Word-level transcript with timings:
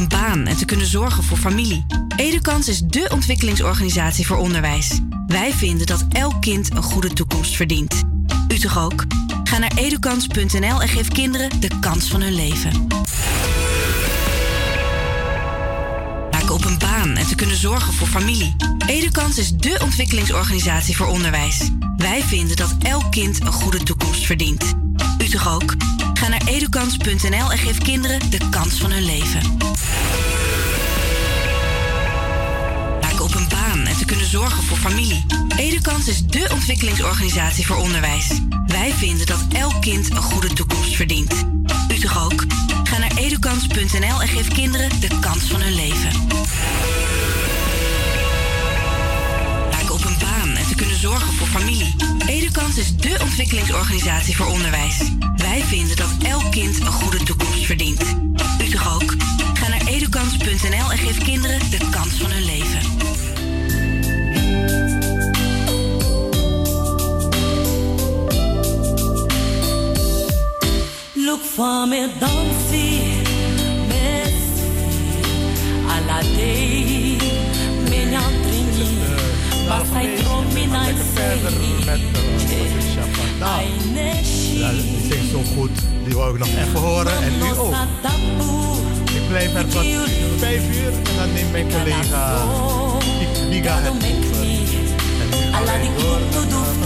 een 0.00 0.08
baan 0.08 0.46
en 0.46 0.56
te 0.56 0.64
kunnen 0.64 0.86
zorgen 0.86 1.24
voor 1.24 1.36
familie. 1.36 1.86
Edukans 2.16 2.68
is 2.68 2.80
dé 2.80 3.06
ontwikkelingsorganisatie 3.12 4.26
voor 4.26 4.36
onderwijs. 4.36 5.00
Wij 5.26 5.52
vinden 5.52 5.86
dat 5.86 6.04
elk 6.08 6.40
kind 6.40 6.70
een 6.70 6.82
goede 6.82 7.12
toekomst 7.12 7.56
verdient. 7.56 8.02
U 8.48 8.58
toch 8.58 8.78
ook? 8.78 9.04
Ga 9.44 9.58
naar 9.58 9.72
edukans.nl 9.76 10.82
en 10.82 10.88
geef 10.88 11.08
kinderen 11.08 11.60
de 11.60 11.70
kans 11.80 12.08
van 12.10 12.20
hun 12.20 12.32
leven. 12.32 12.86
Maken 16.30 16.54
op 16.54 16.64
een 16.64 16.78
baan 16.78 17.16
en 17.16 17.26
te 17.26 17.34
kunnen 17.34 17.56
zorgen 17.56 17.92
voor 17.92 18.08
familie. 18.08 18.56
Edukans 18.86 19.38
is 19.38 19.52
dé 19.52 19.82
ontwikkelingsorganisatie 19.82 20.96
voor 20.96 21.06
onderwijs. 21.06 21.70
Wij 21.96 22.22
vinden 22.22 22.56
dat 22.56 22.74
elk 22.82 23.10
kind 23.10 23.40
een 23.40 23.52
goede 23.52 23.82
toekomst 23.82 24.26
verdient. 24.26 24.74
U 25.20 25.28
toch 25.28 25.48
ook? 25.54 25.74
Ga 26.14 26.28
naar 26.28 26.42
edukans.nl 26.46 27.50
en 27.50 27.58
geef 27.58 27.78
kinderen 27.78 28.30
de 28.30 28.38
kans 28.50 28.80
van 28.80 28.90
hun 28.90 29.02
leven. 29.02 29.56
Maken 33.00 33.24
op 33.24 33.34
een 33.34 33.48
baan 33.48 33.86
en 33.86 33.96
te 33.96 34.04
kunnen 34.04 34.26
zorgen 34.26 34.62
voor 34.62 34.76
familie. 34.76 35.26
Edukans 35.56 36.08
is 36.08 36.26
dé 36.26 36.46
ontwikkelingsorganisatie 36.52 37.66
voor 37.66 37.76
onderwijs. 37.76 38.40
Wij 38.66 38.92
vinden 38.92 39.26
dat 39.26 39.44
elk 39.52 39.80
kind 39.80 40.10
een 40.10 40.22
goede 40.22 40.52
toekomst 40.52 40.96
verdient. 40.96 41.34
U 41.90 41.98
toch 41.98 42.24
ook? 42.24 42.44
Ga 42.84 42.98
naar 42.98 43.16
edukans.nl 43.16 44.20
en 44.20 44.28
geef 44.28 44.48
kinderen 44.48 45.00
de 45.00 45.18
kans 45.20 45.44
van 45.44 45.60
hun 45.60 45.74
leven. 45.74 46.10
Zorgen 51.00 51.32
voor 51.32 51.46
familie. 51.46 51.94
Edukans 52.26 52.76
is 52.76 52.96
dé 52.96 53.16
ontwikkelingsorganisatie 53.22 54.36
voor 54.36 54.46
onderwijs. 54.46 54.98
Wij 55.36 55.62
vinden 55.62 55.96
dat 55.96 56.10
elk 56.22 56.50
kind 56.50 56.80
een 56.80 56.86
goede 56.86 57.22
toekomst 57.22 57.66
verdient. 57.66 58.02
U 58.62 58.68
toch 58.68 58.94
ook? 58.94 59.14
Ga 59.54 59.68
naar 59.68 59.86
edukans.nl 59.86 60.90
en 60.90 60.98
geef 60.98 61.18
kinderen 61.18 61.70
de 61.70 61.88
kans 61.90 62.14
van 62.14 62.30
hun 62.30 62.44
leven. 62.44 62.80
Look 71.14 71.40
for 71.42 71.88
me, 71.88 72.08
don't 72.18 72.70
see 72.70 73.22
ne 76.06 76.12
altrini 76.12 76.99
ma 79.80 79.86
sai 79.92 80.16
troppi 80.22 80.66
night 80.66 80.98
verder 81.14 81.52
met 81.84 81.98
uh, 81.98 82.20
Patricia 82.36 83.04
van 83.12 83.38
Dam. 83.38 83.94
Ja, 84.58 84.70
die 84.70 85.00
zingt 85.10 85.30
zo 85.30 85.42
goed. 85.54 85.70
Die 86.04 86.14
wil 86.14 86.28
ik 86.28 86.38
nog 86.38 86.48
even 86.48 86.80
horen. 86.80 87.22
En 87.22 87.32
nu 87.38 87.58
ook. 87.58 87.74
Ik 89.14 89.28
blijf 89.28 89.54
er 89.54 89.68
tot 89.68 89.86
vijf 90.36 90.76
uur. 90.76 90.92
En 90.92 91.16
dan 91.16 91.32
neemt 91.32 91.52
mijn 91.52 91.66
collega 91.70 92.46
Liga 93.48 93.78
het 93.80 93.90
over. 93.90 94.04
En 95.20 95.28
nu 95.30 95.36
di 95.38 95.60
wij 95.64 95.90
door 96.48 96.80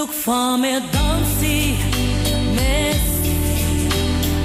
Look 0.00 0.12
for 0.12 0.56
me 0.56 0.80
dansi 0.92 1.76
Messi 2.56 3.86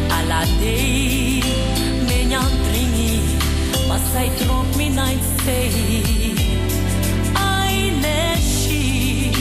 alla 0.10 0.44
dei 0.60 1.42
me 2.06 2.26
nyantrini 2.26 3.22
ma 3.88 3.98
sai 4.12 4.30
troppi 4.36 4.90
night 4.90 5.24
stay. 5.38 6.36
Ai 7.34 7.90
neshi 8.04 9.32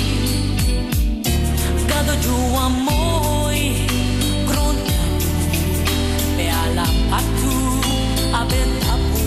Gado 1.89 2.15
giù 2.21 2.39
a 2.65 2.69
moi 2.69 3.85
Gronta 4.47 5.03
e 6.37 6.49
alla 6.49 6.87
patu 7.11 7.55
abentapu 8.41 9.25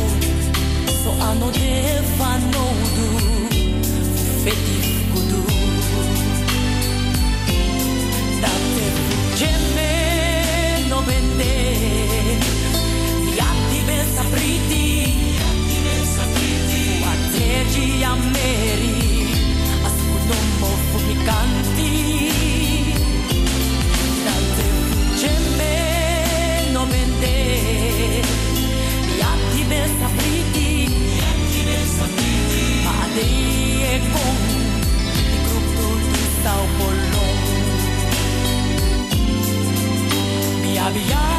so 1.04 1.12
ano 1.20 1.50
deva 1.52 2.32
ameri 18.08 19.28
ascolto 19.84 20.34
un 20.34 20.60
po' 20.60 20.78
fufficanti 20.92 21.92
tante 24.24 24.64
me 25.58 26.70
non 26.72 26.90
vende 26.90 28.22
piatti 29.16 29.64
ben 29.68 29.90
sapriti 30.00 30.70
piatti 31.16 31.60
ben 31.64 31.86
sapriti. 31.98 32.84
Ma 32.84 33.08
dei 33.14 33.84
e 33.84 34.02
con 34.12 34.38
il 35.34 35.40
gruppo 35.48 35.86
di 36.12 36.24
Sao 36.42 36.66
Paulo 36.78 37.26
via 40.62 40.90
via 40.90 41.37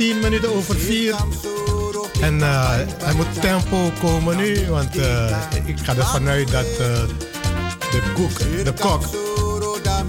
10 0.00 0.18
minuten 0.20 0.54
over 0.54 0.78
4. 0.78 1.14
En 2.20 2.38
uh, 2.38 2.78
er 3.06 3.16
moet 3.16 3.40
tempo 3.40 3.92
komen 4.00 4.36
nu, 4.36 4.66
want 4.68 4.96
uh, 4.96 5.36
ik 5.64 5.78
ga 5.82 5.96
ervan 5.96 6.28
uit 6.28 6.50
dat 6.50 6.64
uh, 6.64 6.78
de, 7.90 8.02
koek, 8.14 8.38
de 8.38 8.72
kok 8.80 9.02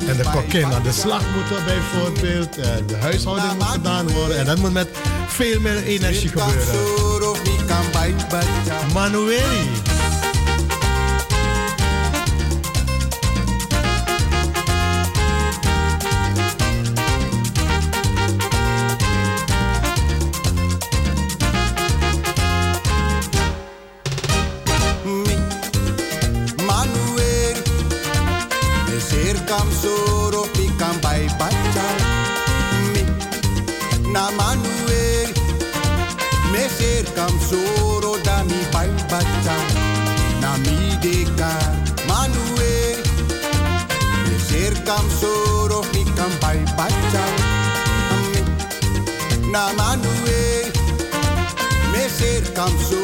en 0.08 0.18
de 0.18 0.24
kokkin 0.32 0.66
aan 0.66 0.84
de 0.84 0.92
slag 0.92 1.24
moeten 1.36 1.66
bijvoorbeeld. 1.66 2.54
de 2.88 2.96
huishouding 3.00 3.54
moet 3.54 3.64
gedaan 3.64 4.12
worden 4.12 4.38
en 4.38 4.46
dat 4.46 4.58
moet 4.58 4.74
met 4.74 4.90
veel 5.28 5.60
meer 5.60 5.84
energie 5.84 6.30
gebeuren. 6.30 6.76
Manueli. 8.94 9.81
nam 45.02 45.10
soro 45.20 45.80
ni 45.94 46.04
kan 46.18 46.32
bai 46.42 46.60
bacha 46.78 47.26
na 49.54 49.64
manue 49.78 50.42
me 51.92 52.04
ser 52.18 52.44
kam 52.58 52.74
so 52.90 53.01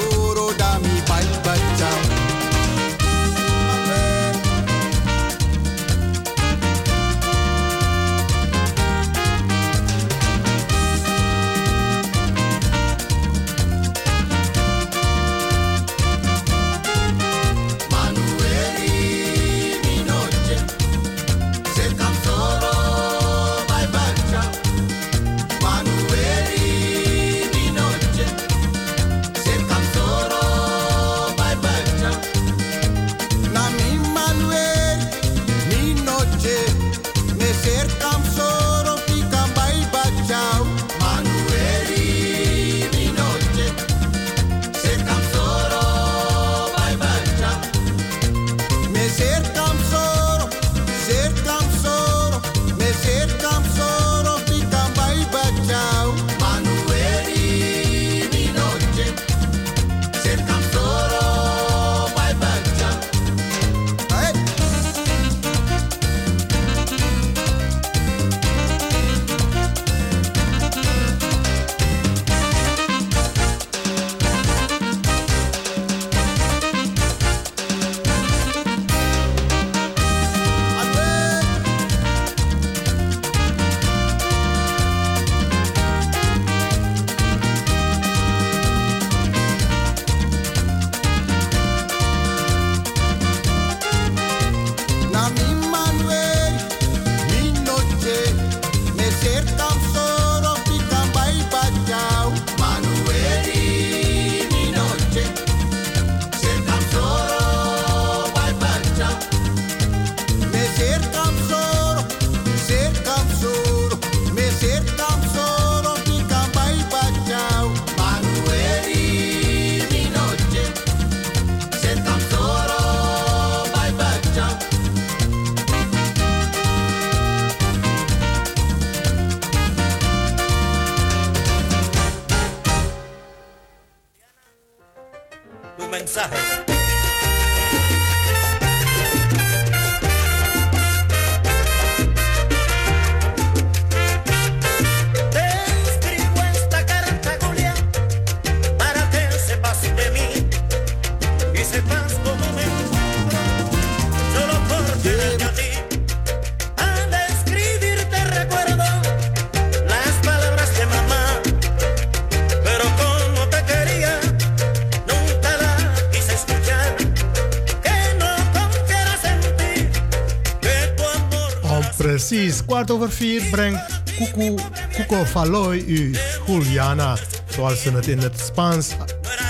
over 172.92 173.12
vier 173.12 173.44
brengt 173.52 174.02
Kuku, 174.18 174.56
Kuko 174.92 175.26
Faloy 175.26 175.84
u 175.88 176.16
Juliana. 176.48 177.18
Zoals 177.50 177.82
ze 177.82 177.92
het 177.92 178.08
in 178.08 178.18
het 178.18 178.40
Spaans 178.40 178.90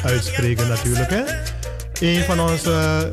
uitspreken 0.03 0.67
natuurlijk. 0.67 1.09
Hè? 1.09 1.23
Een 1.99 2.23
van 2.23 2.39
onze 2.39 3.09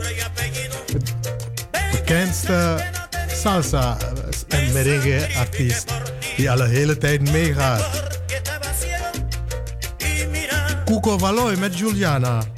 bekendste 1.90 2.84
salsa 3.28 3.96
en 4.48 4.72
merengue 4.72 5.28
artiest 5.38 5.92
die 6.36 6.50
al 6.50 6.60
een 6.60 6.70
hele 6.70 6.98
tijd 6.98 7.30
meegaat. 7.30 8.02
Kuko 10.84 11.18
Faloy 11.18 11.54
met 11.58 11.78
Juliana. 11.78 12.53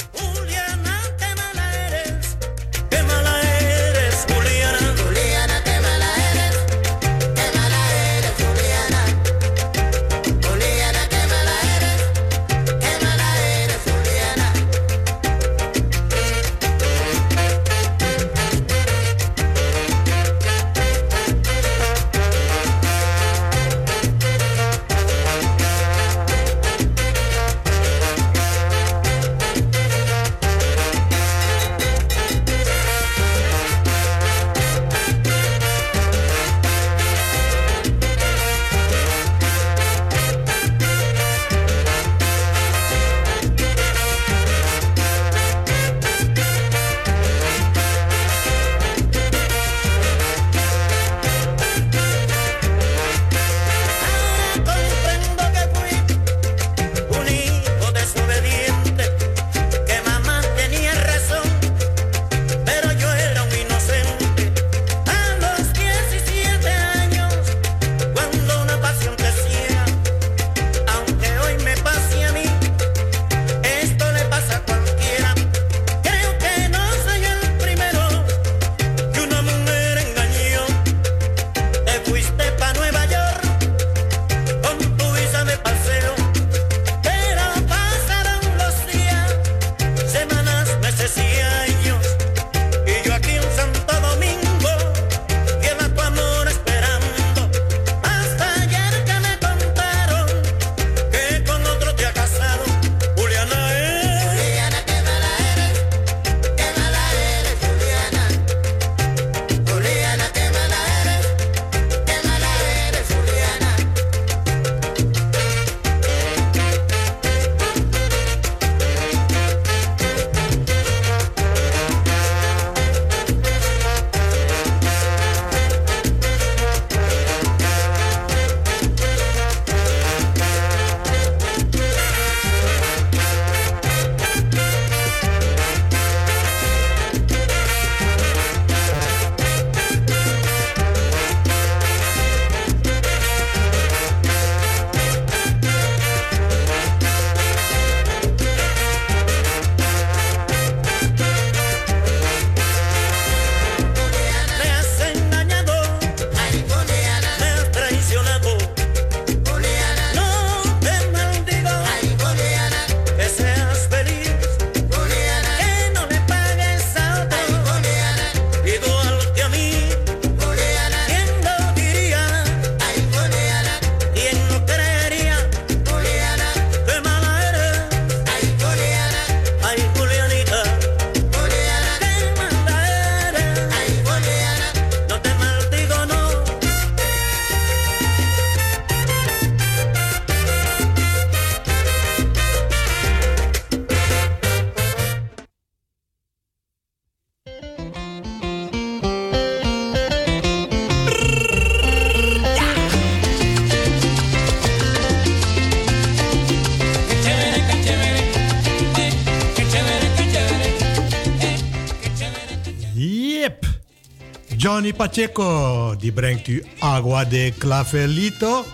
Johnny 214.76 214.92
Pacheco. 214.92 215.94
Die 215.98 216.12
brengt 216.12 216.48
u 216.48 216.64
Agua 216.78 217.24
de 217.24 217.52
Clavelito. 217.58 218.64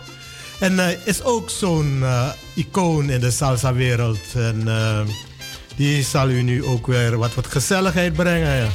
En 0.60 0.72
uh, 0.72 0.86
is 1.04 1.22
ook 1.22 1.50
zo'n 1.50 1.98
uh, 2.00 2.28
icoon 2.54 3.10
in 3.10 3.20
de 3.20 3.30
salsa-wereld. 3.30 4.18
En 4.34 4.62
uh, 4.66 5.00
die 5.76 6.02
zal 6.02 6.28
u 6.28 6.42
nu 6.42 6.64
ook 6.64 6.86
weer 6.86 7.16
wat, 7.16 7.34
wat 7.34 7.46
gezelligheid 7.46 8.12
brengen. 8.12 8.56
Ja, 8.56 8.68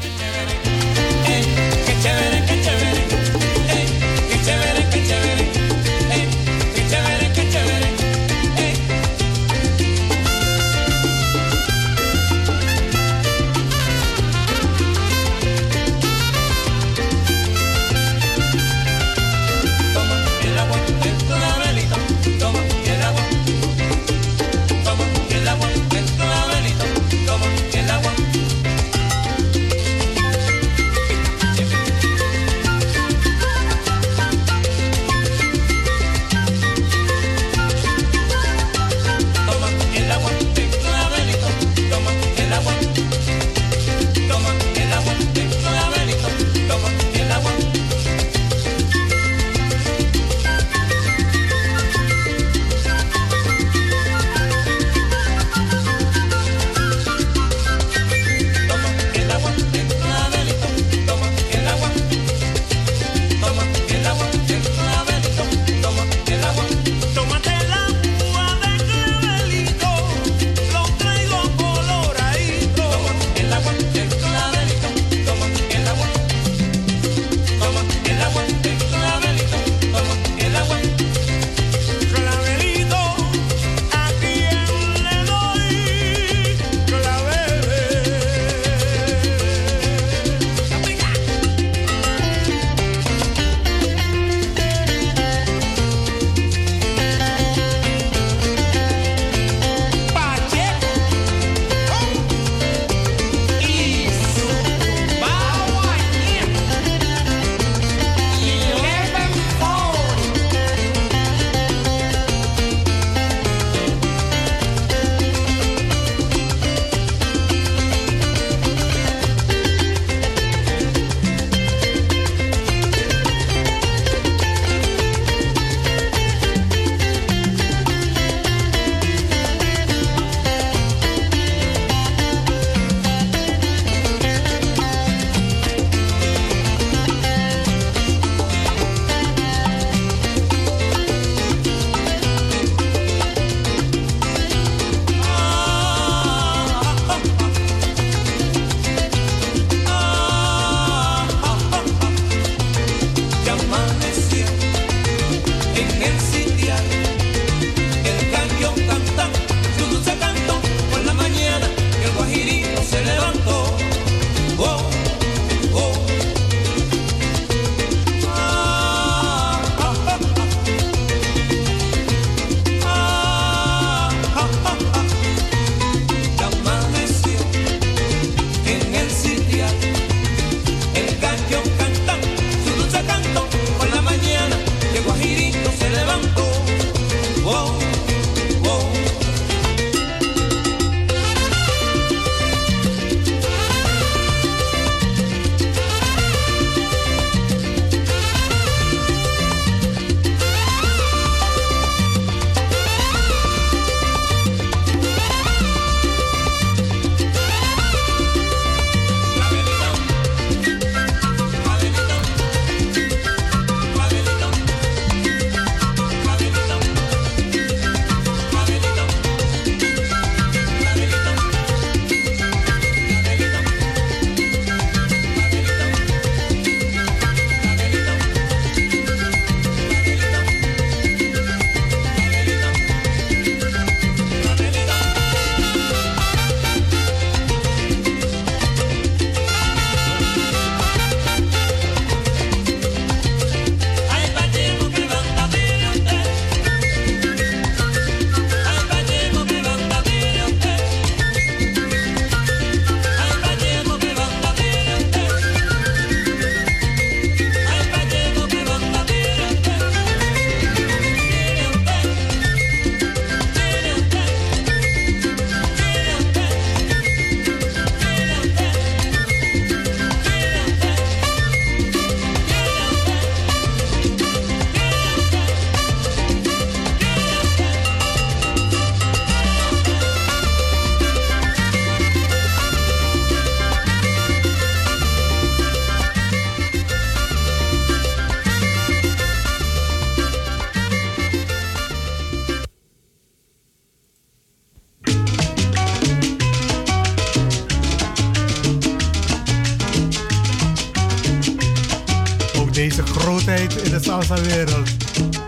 salsa 304.07 304.41
wereld 304.41 304.89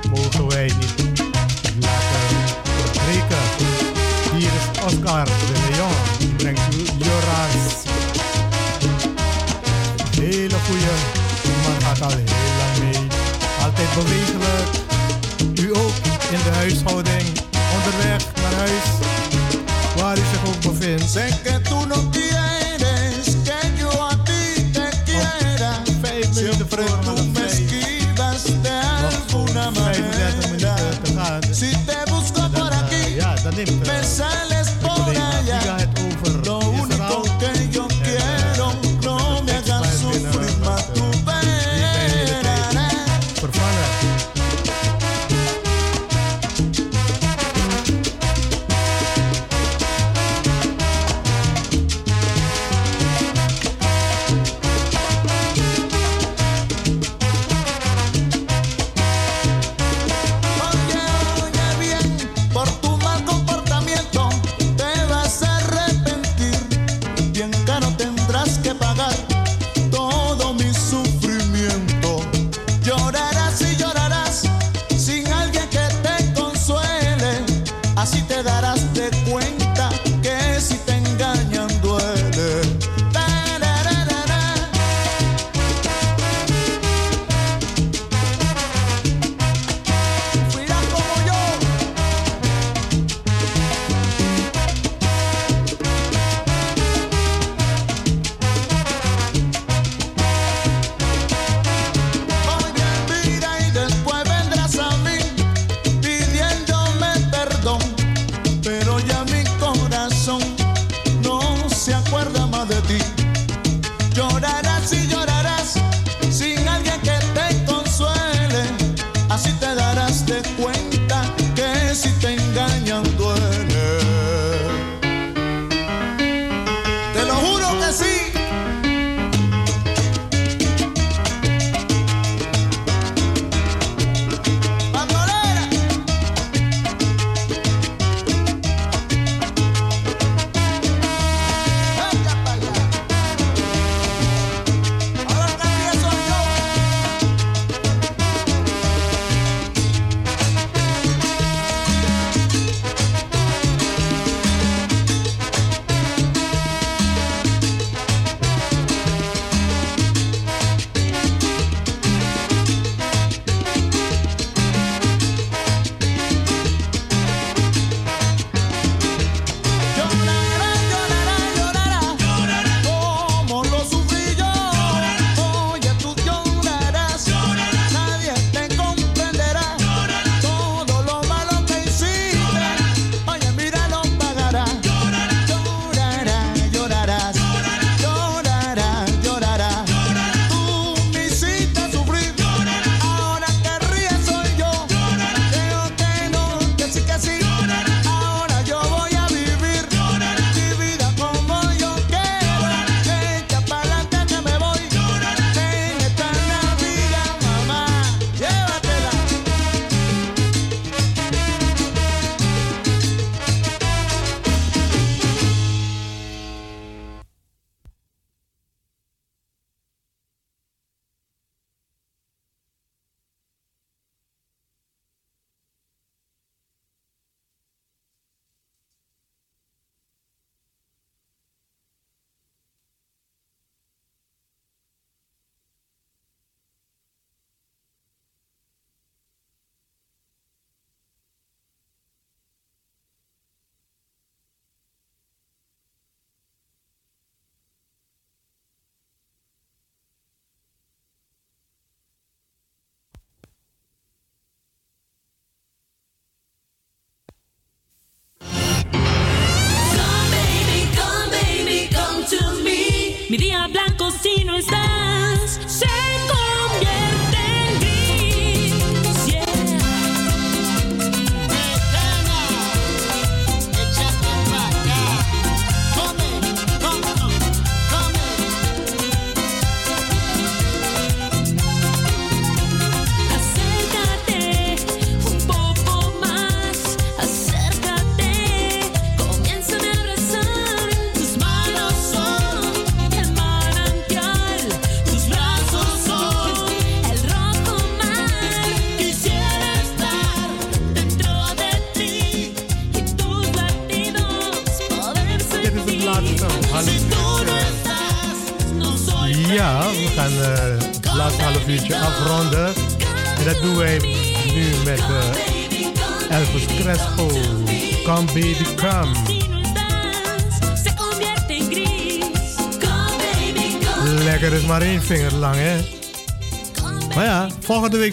mogen 0.10 0.48
wij 0.48 0.72
niet 0.80 1.19
laten 1.80 2.91
breken. 2.91 3.43
Hier 4.34 4.52
is 4.60 4.84
Oscar 4.84 5.26
de 5.26 5.54
Leon, 5.69 6.36
brengt 6.38 6.74
u 6.74 6.78
Joras. 6.98 7.65
Hele 10.19 10.56
goede, 10.67 10.93
maar 11.63 11.82
gaat 11.82 12.02
al 12.02 12.10
heel 12.10 12.54
lang 12.60 12.78
mee. 12.80 13.08
Altijd 13.63 13.93
bewegelijk, 13.93 14.69
u 15.62 15.76
ook 15.76 15.95
in 16.32 16.39
de 16.43 16.52
huishouding, 16.54 17.28
onderweg 17.76 18.24
naar 18.41 18.54
huis, 18.54 18.89
waar 19.95 20.17
u 20.17 20.22
zich 20.32 20.48
ook 20.48 20.72
bevindt. 20.72 21.13
toen 21.13 21.43
que 21.43 21.62
tu 21.62 21.88
no 21.88 22.10
quieres, 22.12 23.36
que 23.43 23.82
yo 23.82 23.89
a 23.89 24.15
ti 24.24 24.72
te 24.72 24.80
oh, 24.80 25.04
quiera. 25.06 25.82
Vijf 26.02 26.34
minuten 26.34 26.69
voor 26.69 27.38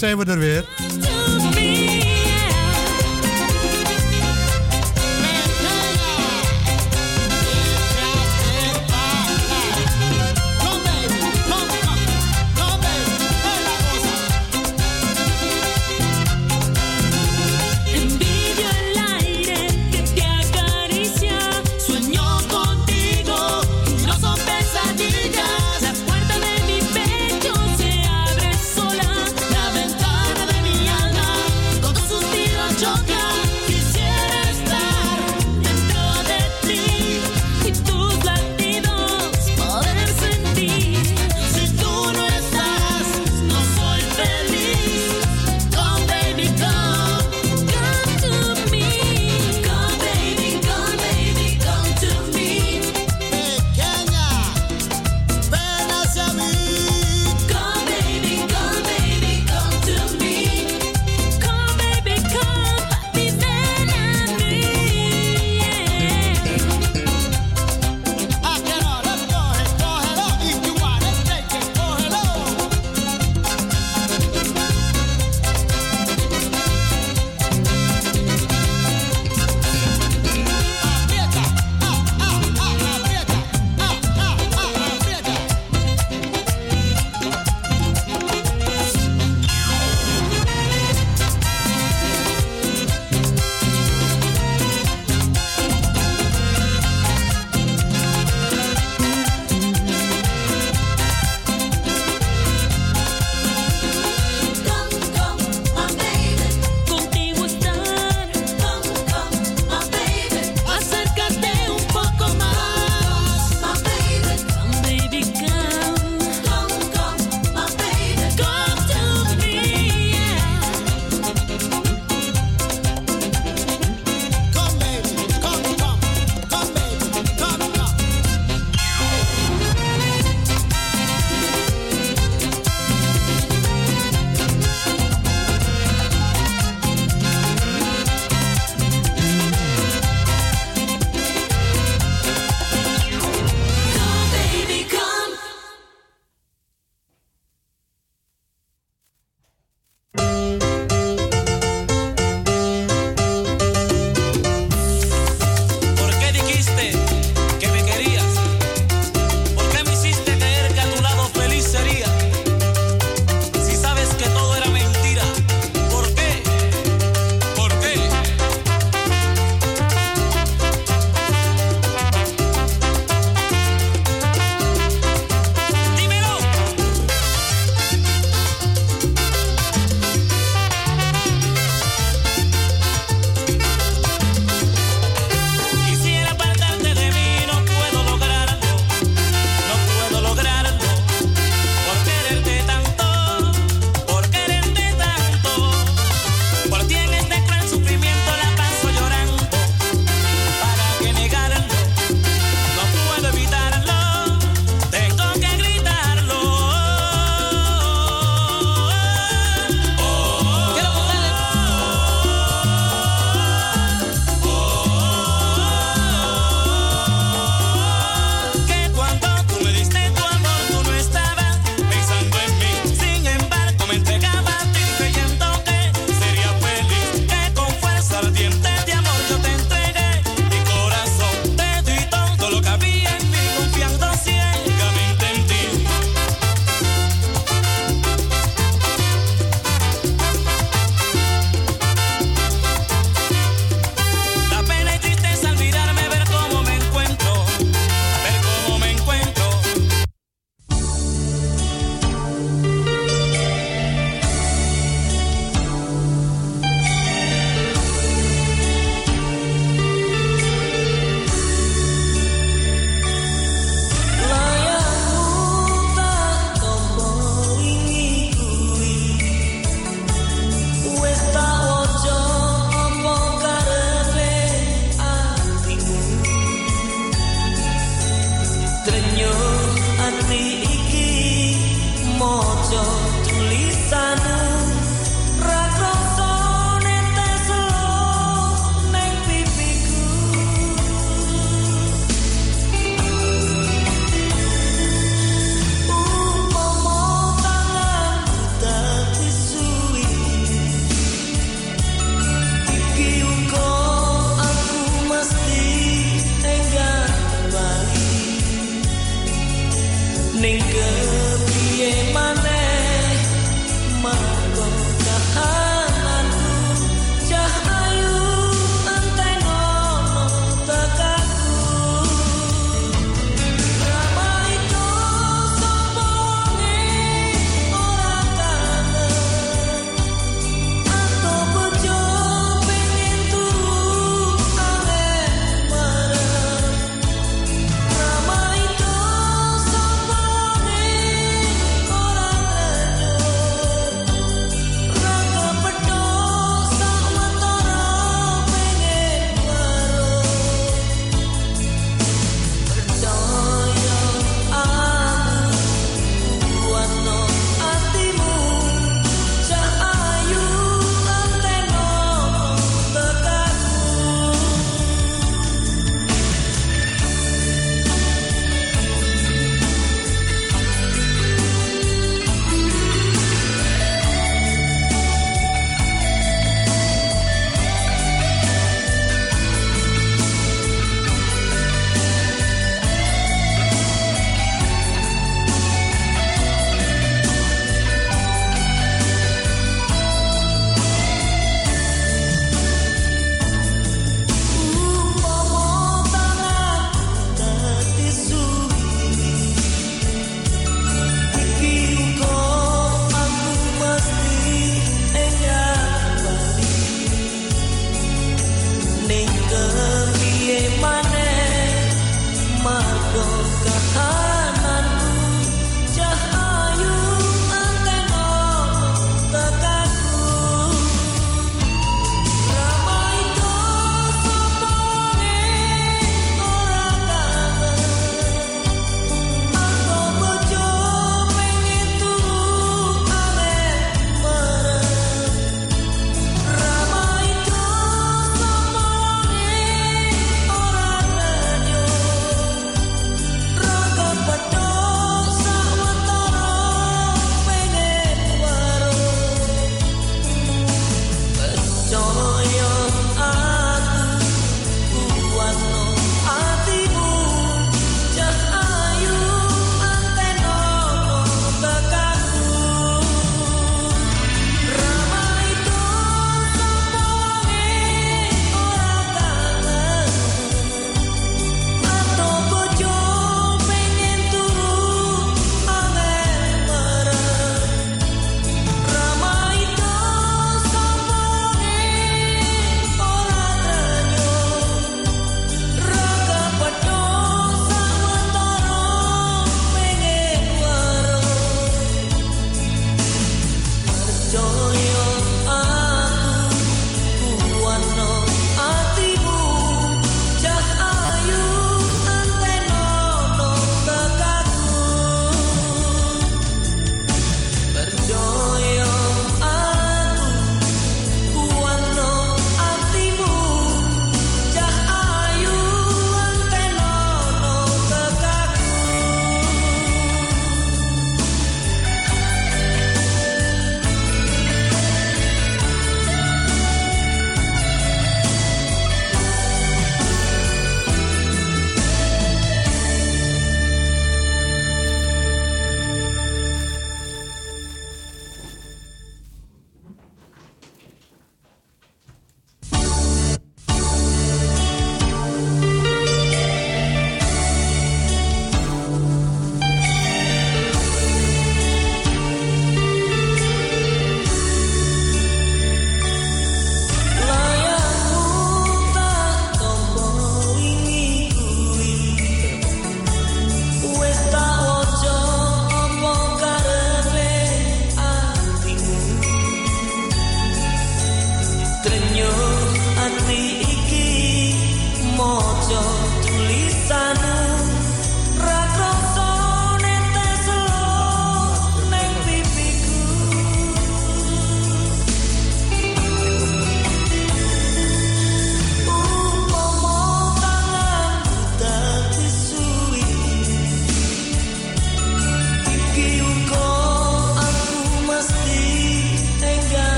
zijn 0.00 0.18
we 0.18 0.24
er 0.24 0.38
weer. 0.38 0.64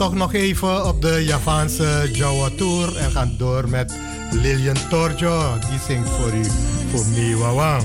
Toch 0.00 0.14
nog 0.14 0.34
even 0.34 0.86
op 0.86 1.02
de 1.02 1.24
Javaanse 1.24 2.08
Jawa 2.12 2.48
Tour 2.56 2.96
en 2.96 3.10
gaan 3.10 3.34
door 3.38 3.68
met 3.68 3.98
Lilian 4.30 4.76
Torjo. 4.88 5.58
Die 5.70 5.78
zingt 5.86 6.08
voor 6.08 6.34
u, 6.34 6.44
voor 6.90 7.06
Miwawang. 7.06 7.82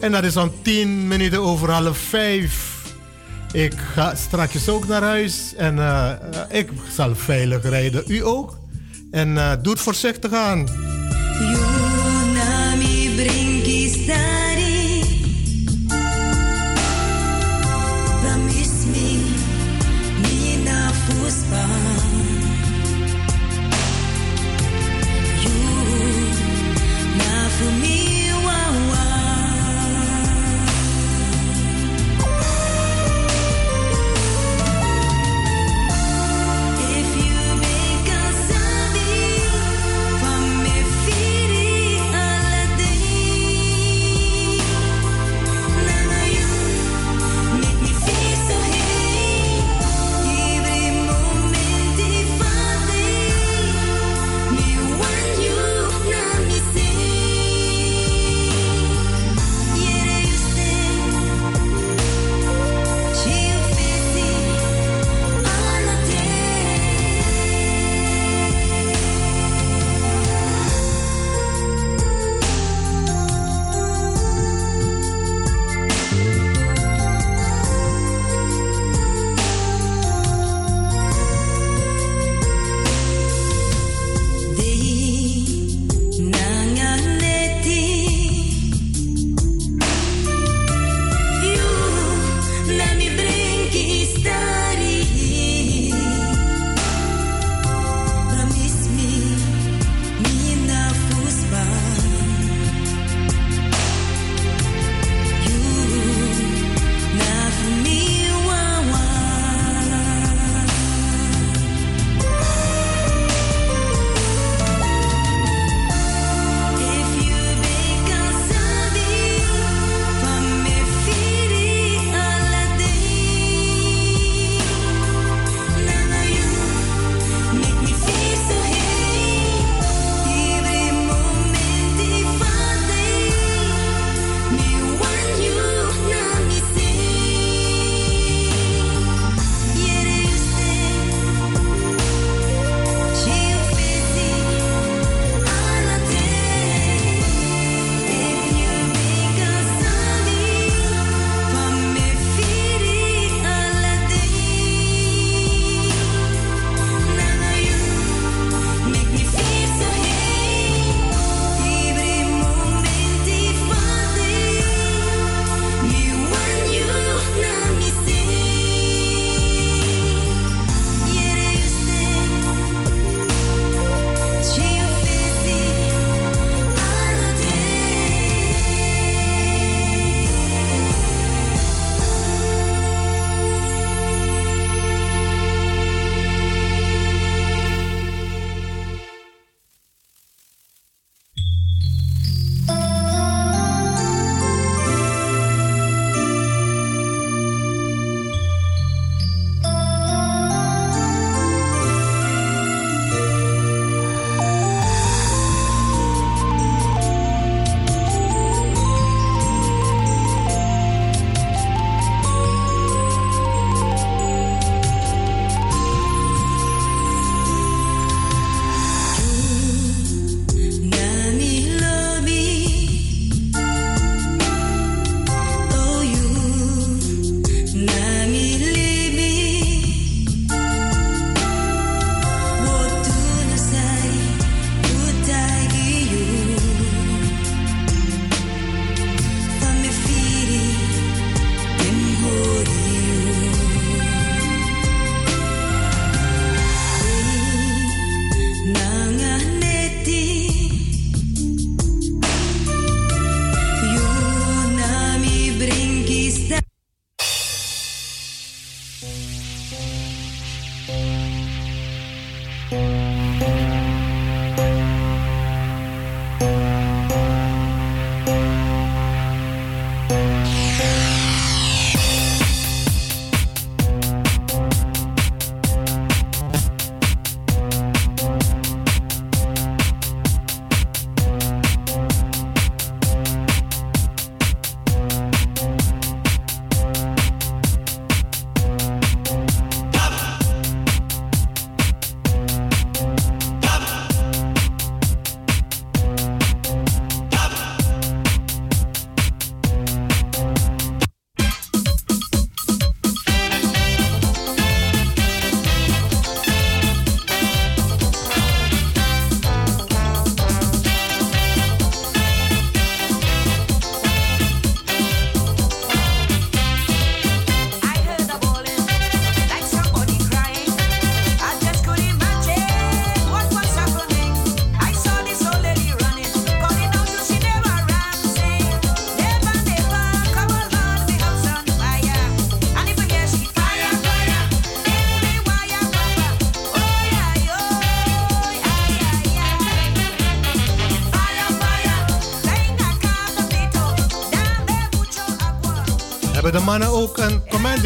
En 0.00 0.12
dat 0.12 0.24
is 0.24 0.36
om 0.36 0.52
tien 0.62 1.08
minuten 1.08 1.40
over 1.40 1.70
half 1.70 1.98
vijf. 1.98 2.82
Ik 3.52 3.74
ga 3.94 4.14
straks 4.14 4.68
ook 4.68 4.88
naar 4.88 5.02
huis 5.02 5.54
en 5.56 5.76
uh, 5.76 6.10
ik 6.48 6.70
zal 6.94 7.14
veilig 7.14 7.62
rijden. 7.62 8.04
U 8.06 8.24
ook? 8.24 8.58
En 9.10 9.28
uh, 9.28 9.52
doe 9.62 9.72
het 9.72 9.82
voorzichtig 9.82 10.32
aan. 10.32 10.66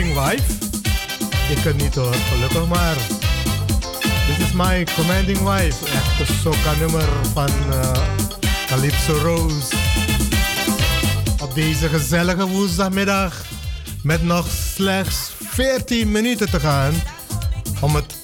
Commanding 0.02 0.14
wife? 0.14 0.52
Je 1.48 1.62
kunt 1.62 1.82
niet 1.82 1.94
hoor, 1.94 2.14
gelukkig 2.14 2.68
maar. 2.68 2.96
This 4.26 4.46
is 4.46 4.52
my 4.52 4.86
commanding 4.94 5.38
wife. 5.38 5.86
Echt 5.86 6.30
soca 6.42 6.74
nummer 6.78 7.08
van 7.32 7.50
uh, 7.70 7.92
Calypso 8.66 9.12
Rose. 9.12 9.76
Op 11.42 11.54
deze 11.54 11.88
gezellige 11.88 12.46
woensdagmiddag. 12.46 13.44
Met 14.02 14.22
nog 14.22 14.46
slechts 14.74 15.32
14 15.38 16.12
minuten 16.12 16.50
te 16.50 16.60
gaan. 16.60 16.94
Om 17.80 17.94
het 17.94 18.14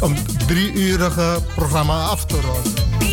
om 0.00 0.14
drie 0.46 0.72
uurige 0.72 1.42
programma 1.54 2.06
af 2.06 2.26
te 2.26 2.40
ronden. 2.40 3.03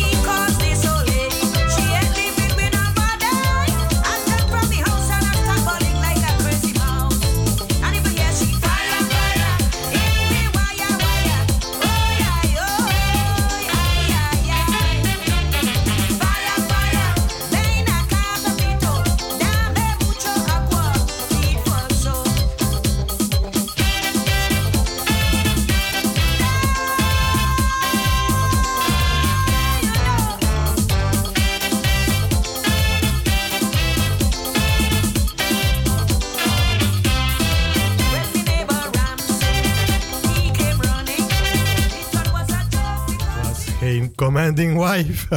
Commanding 44.54 44.78
wife. 44.78 45.28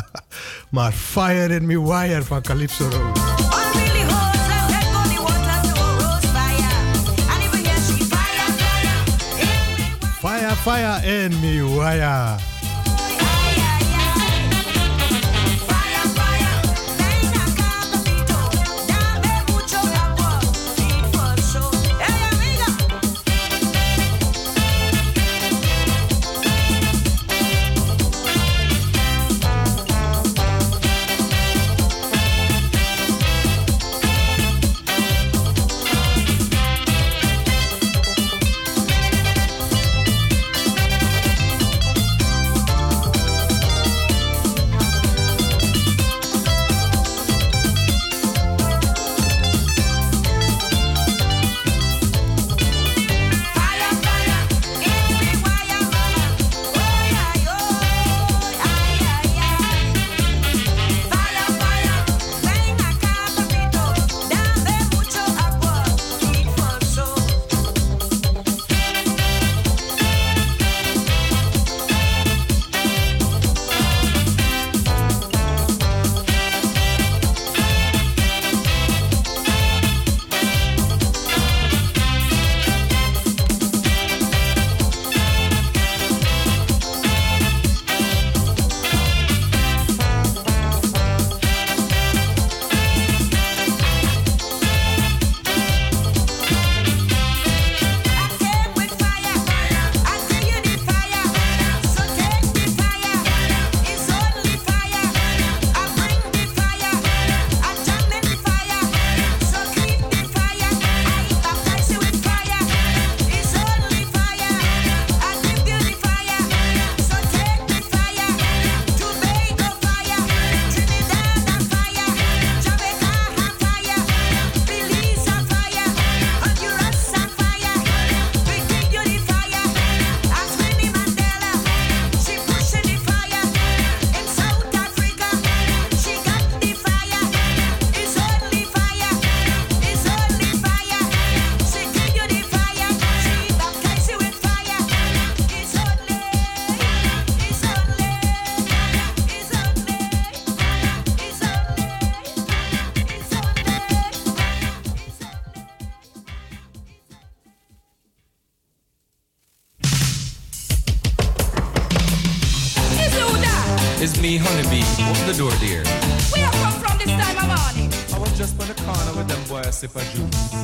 maar 0.70 0.92
Fire 0.92 1.54
in 1.54 1.66
Me 1.66 1.80
Wire 1.80 2.22
van 2.22 2.42
Calypso 2.42 2.84
Rose. 2.84 3.20
Fire, 10.20 10.56
fire 10.56 11.06
in 11.06 11.40
me 11.40 11.74
wire. 11.74 12.55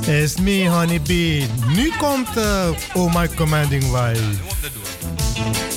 It's 0.06 0.38
me, 0.38 0.68
Honeybee. 0.68 1.46
Nu 1.66 1.92
komt 1.98 2.36
uh, 2.36 2.68
Oh 2.94 3.14
My 3.14 3.28
Commanding 3.28 3.82
Wife. 3.82 4.22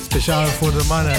Speciaal 0.03 0.47
voor 0.47 0.71
de 0.71 0.83
mannen. 0.87 1.17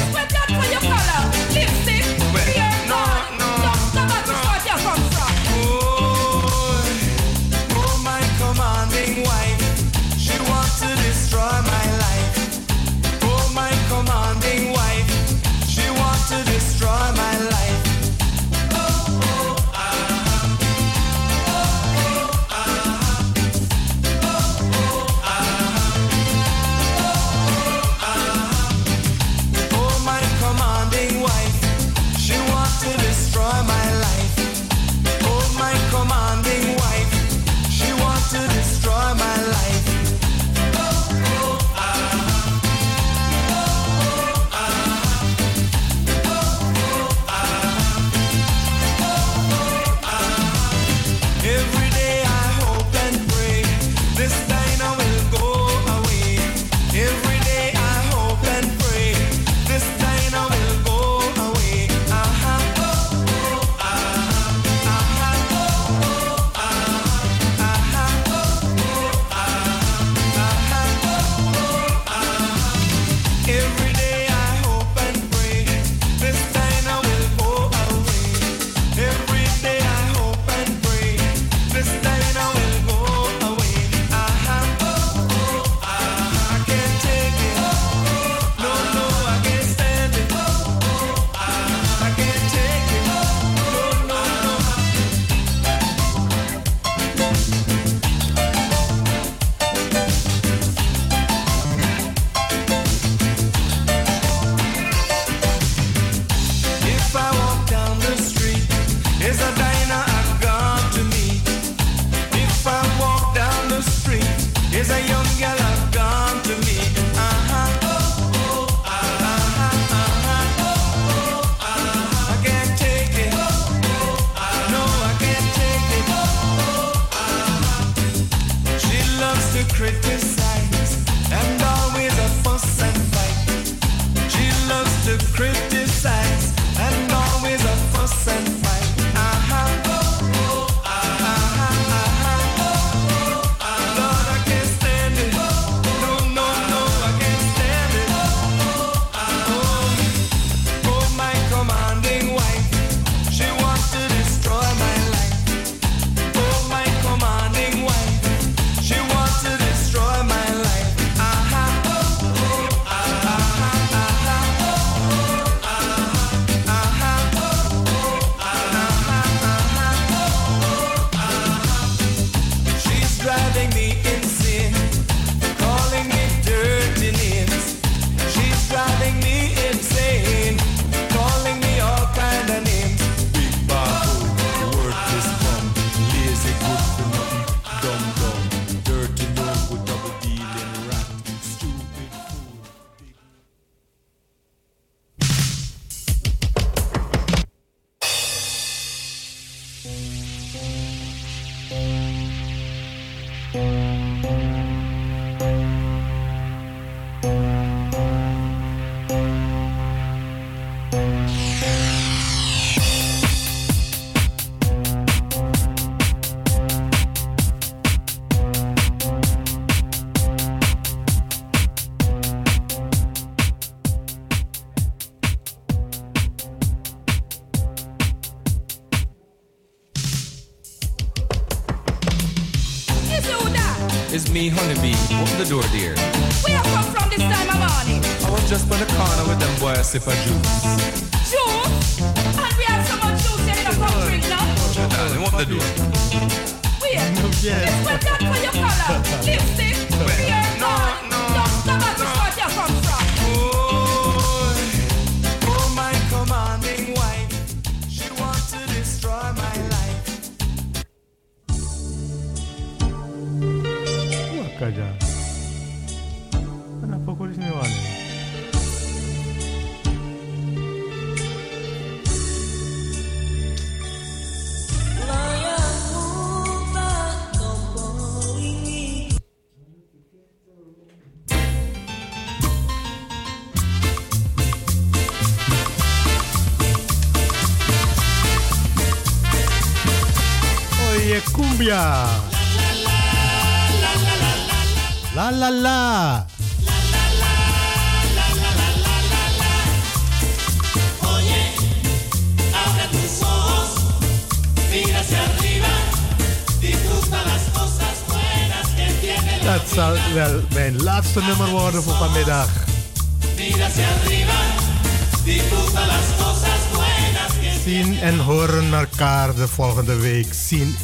c'est 239.86 240.00
pas 240.00 240.10
Joe. 240.10 240.75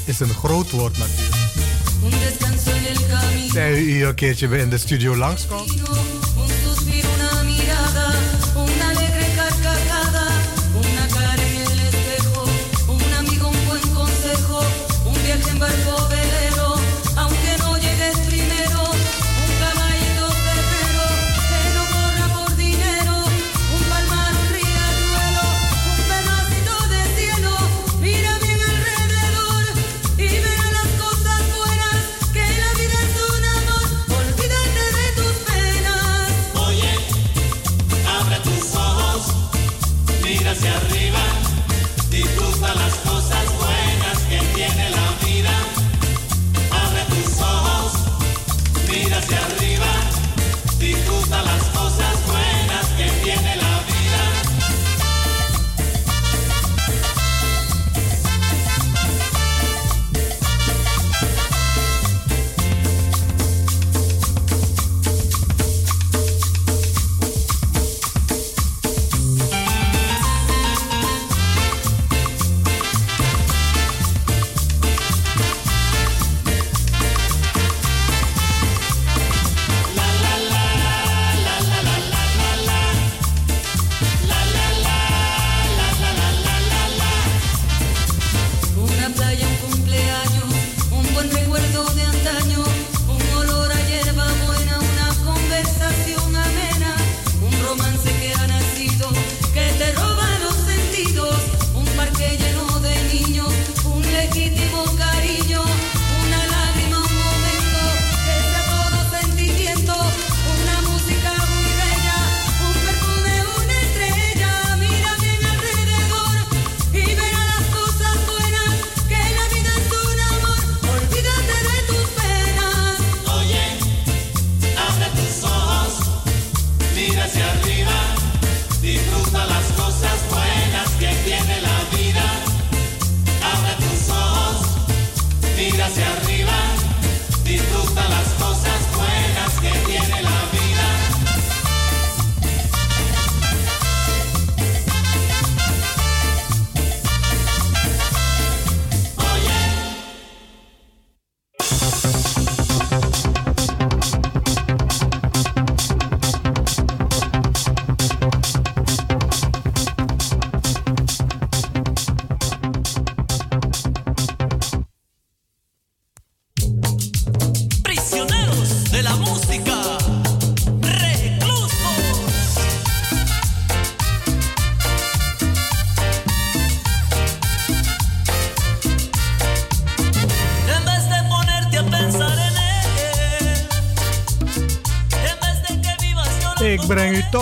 is 0.04 0.20
een 0.20 0.34
groot 0.34 0.70
woord 0.70 0.98
natuurlijk. 0.98 1.36
Zijn 3.52 3.72
u 3.72 3.90
hier 3.90 4.08
een 4.08 4.14
keertje 4.14 4.48
weer 4.48 4.60
in 4.60 4.70
de 4.70 4.78
studio 4.78 5.16
langskomen? 5.16 6.21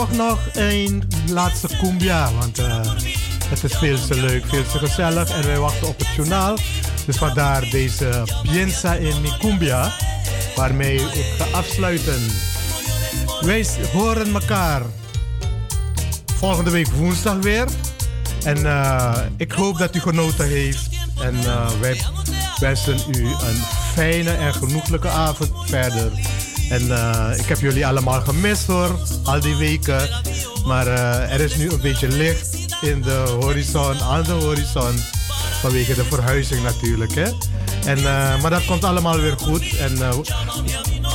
toch 0.01 0.17
nog 0.17 0.39
een 0.53 1.03
laatste 1.29 1.69
cumbia. 1.81 2.33
Want 2.39 2.59
eh, 2.59 2.81
het 3.49 3.65
is 3.65 3.77
veel 3.77 4.07
te 4.07 4.21
leuk, 4.21 4.45
veel 4.47 4.67
te 4.67 4.79
gezellig. 4.79 5.31
En 5.31 5.47
wij 5.47 5.59
wachten 5.59 5.89
op 5.89 5.99
het 5.99 6.09
journaal. 6.17 6.57
Dus 7.07 7.17
vandaar 7.17 7.71
deze 7.71 8.23
Piensa 8.43 8.95
in 8.95 9.21
mi 9.21 9.31
cumbia. 9.39 9.93
Waarmee 10.57 10.95
ik 10.95 11.25
ga 11.39 11.59
afsluiten. 11.59 12.21
Wij 13.41 13.67
horen 13.93 14.35
elkaar 14.35 14.83
volgende 16.37 16.71
week 16.71 16.89
woensdag 16.89 17.37
weer. 17.37 17.67
En 18.45 18.67
eh, 18.67 19.19
ik 19.37 19.53
hoop 19.53 19.79
dat 19.79 19.97
u 19.97 20.01
genoten 20.01 20.47
heeft. 20.47 20.89
En 21.23 21.35
eh, 21.45 21.71
wij 21.81 22.01
wensen 22.61 22.99
u 23.11 23.25
een 23.25 23.63
fijne 23.95 24.31
en 24.31 24.55
genoeglijke 24.55 25.09
avond 25.09 25.51
verder. 25.65 26.13
En 26.71 26.83
ik 27.39 27.47
heb 27.47 27.61
jullie 27.61 27.87
allemaal 27.87 28.21
gemist 28.21 28.67
hoor 28.67 28.99
al 29.25 29.41
die 29.41 29.57
weken. 29.57 30.09
Maar 30.65 30.87
uh, 30.87 31.33
er 31.33 31.41
is 31.41 31.57
nu 31.57 31.71
een 31.71 31.81
beetje 31.81 32.09
licht 32.09 32.59
in 32.81 33.03
de 33.03 33.37
horizon, 33.41 34.01
aan 34.01 34.23
de 34.23 34.33
horizon. 34.33 34.99
Vanwege 35.61 35.95
de 35.95 36.05
verhuizing 36.05 36.63
natuurlijk. 36.63 37.15
Hè? 37.15 37.31
En, 37.85 37.99
uh, 37.99 38.43
maar 38.43 38.51
dat 38.51 38.65
komt 38.65 38.85
allemaal 38.85 39.21
weer 39.21 39.37
goed. 39.39 39.77
En 39.77 39.99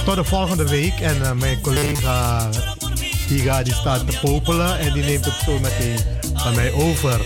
tot 0.05 0.15
de 0.15 0.23
volgende 0.23 0.67
week. 0.67 0.99
En 0.99 1.37
mijn 1.37 1.61
collega 1.61 2.49
Tiga 3.27 3.63
die 3.63 3.73
staat 3.73 4.09
te 4.09 4.17
popelen 4.21 4.79
en 4.79 4.93
die 4.93 5.03
neemt 5.03 5.25
het 5.25 5.41
zo 5.45 5.59
meteen 5.59 5.99
van 6.33 6.55
mij 6.55 6.71
over. 6.73 7.21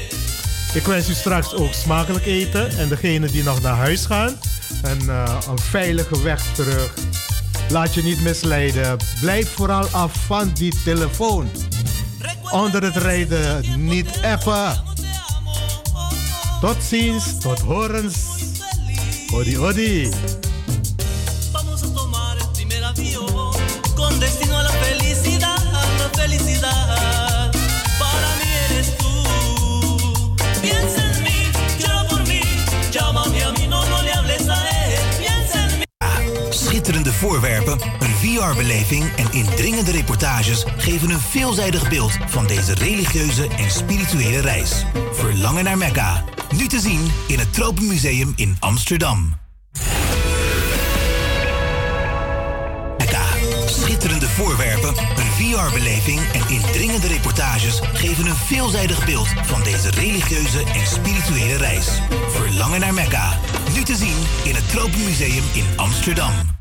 Ik 0.73 0.83
wens 0.83 1.09
u 1.09 1.13
straks 1.13 1.53
ook 1.53 1.73
smakelijk 1.73 2.25
eten. 2.25 2.77
En 2.77 2.89
degenen 2.89 3.31
die 3.31 3.43
nog 3.43 3.61
naar 3.61 3.75
huis 3.75 4.05
gaan, 4.05 4.39
een 4.81 5.59
veilige 5.59 6.21
weg 6.21 6.43
terug. 6.53 7.08
Laat 7.69 7.93
je 7.93 8.03
niet 8.03 8.21
misleiden. 8.21 8.97
Blijf 9.21 9.49
vooral 9.53 9.85
af 9.91 10.11
van 10.25 10.51
die 10.53 10.73
telefoon. 10.83 11.49
Onder 12.51 12.83
het 12.83 12.95
rijden 12.95 13.63
niet 13.85 14.19
appen. 14.21 14.83
Tot 16.61 16.83
ziens, 16.83 17.39
tot 17.39 17.59
horens. 17.59 18.17
Odi, 19.33 19.57
odi. 19.57 20.09
VR-beleving 38.39 39.11
en 39.15 39.31
indringende 39.31 39.91
reportages 39.91 40.65
geven 40.77 41.09
een 41.09 41.19
veelzijdig 41.19 41.89
beeld 41.89 42.17
van 42.25 42.47
deze 42.47 42.73
religieuze 42.73 43.47
en 43.47 43.71
spirituele 43.71 44.39
reis. 44.39 44.85
Verlangen 45.13 45.63
naar 45.63 45.77
Mekka. 45.77 46.23
Nu 46.55 46.67
te 46.67 46.79
zien 46.79 47.11
in 47.27 47.39
het 47.39 47.53
Tropenmuseum 47.53 48.33
in 48.35 48.57
Amsterdam. 48.59 49.33
Mekka. 52.97 53.23
Schitterende 53.65 54.27
voorwerpen, 54.27 54.93
een 54.97 55.31
VR-beleving 55.37 56.19
en 56.33 56.53
indringende 56.53 57.07
reportages 57.07 57.79
geven 57.93 58.25
een 58.25 58.35
veelzijdig 58.35 59.05
beeld 59.05 59.27
van 59.41 59.63
deze 59.63 59.89
religieuze 59.89 60.59
en 60.59 60.87
spirituele 60.87 61.57
reis. 61.57 62.01
Verlangen 62.29 62.79
naar 62.79 62.93
Mekka. 62.93 63.39
Nu 63.73 63.83
te 63.83 63.95
zien 63.95 64.17
in 64.43 64.55
het 64.55 64.69
Tropenmuseum 64.69 65.43
in 65.53 65.65
Amsterdam. 65.75 66.58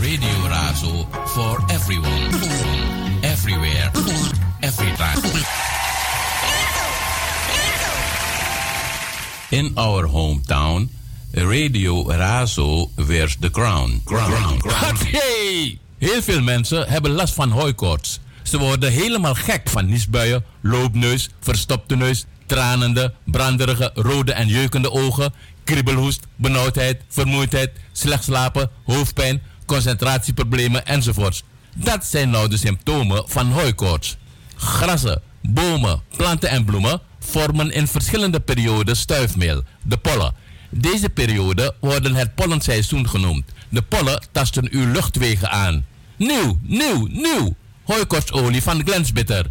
Radio 0.00 0.48
Razo 0.48 1.06
for 1.26 1.58
everyone, 1.68 2.30
everywhere, 3.22 3.90
every 4.60 4.92
time. 4.96 5.22
In 9.50 9.72
our 9.76 10.06
hometown, 10.06 10.88
Radio 11.32 12.04
Razo 12.04 12.90
wears 13.06 13.36
the 13.40 13.50
crown. 13.50 14.00
crown, 14.04 14.30
crown, 14.30 14.58
crown. 14.58 14.96
Hey! 14.96 15.78
Heel 15.98 16.22
veel 16.22 16.40
mensen 16.40 16.88
hebben 16.88 17.10
last 17.10 17.34
van 17.34 17.50
hooikoorts. 17.50 18.20
Ze 18.42 18.58
worden 18.58 18.92
helemaal 18.92 19.34
gek 19.34 19.68
van 19.68 19.86
niesbuien, 19.86 20.44
loopneus, 20.60 21.28
verstopte 21.40 21.96
neus, 21.96 22.24
tranende, 22.46 23.14
branderige, 23.24 23.90
rode 23.94 24.32
en 24.32 24.46
jeukende 24.46 24.90
ogen, 24.90 25.32
kriebelhoest, 25.68 26.26
benauwdheid, 26.36 27.02
vermoeidheid, 27.08 27.70
slecht 27.92 28.24
slapen, 28.24 28.70
hoofdpijn, 28.84 29.42
concentratieproblemen 29.66 30.86
enzovoorts. 30.86 31.42
Dat 31.74 32.04
zijn 32.04 32.30
nou 32.30 32.48
de 32.48 32.56
symptomen 32.56 33.28
van 33.28 33.46
hooikoorts. 33.52 34.16
Grassen, 34.56 35.22
bomen, 35.42 36.02
planten 36.16 36.48
en 36.48 36.64
bloemen 36.64 37.00
vormen 37.20 37.70
in 37.70 37.86
verschillende 37.86 38.40
perioden 38.40 38.96
stuifmeel, 38.96 39.62
de 39.82 39.96
pollen. 39.96 40.34
Deze 40.70 41.08
perioden 41.08 41.74
worden 41.80 42.14
het 42.14 42.34
pollenseizoen 42.34 43.08
genoemd. 43.08 43.44
De 43.68 43.82
pollen 43.82 44.22
tasten 44.32 44.68
uw 44.70 44.92
luchtwegen 44.92 45.50
aan. 45.50 45.86
Nieuw, 46.16 46.58
nieuw, 46.62 47.06
nieuw! 47.10 47.54
Hooikoortsolie 47.84 48.62
van 48.62 48.82
Glensbitter. 48.84 49.50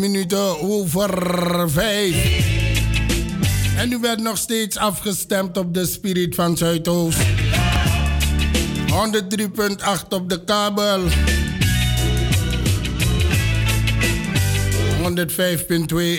Minuten 0.00 0.60
over 0.60 1.70
vijf. 1.70 2.44
En 3.76 3.92
u 3.92 3.98
werd 3.98 4.20
nog 4.20 4.38
steeds 4.38 4.76
afgestemd 4.76 5.56
op 5.56 5.74
de 5.74 5.86
Spirit 5.86 6.34
van 6.34 6.56
Zuidoost. 6.56 7.18
103.8 7.18 7.24
op 10.08 10.28
de 10.28 10.44
kabel. 10.44 11.00
105.2 11.00 11.06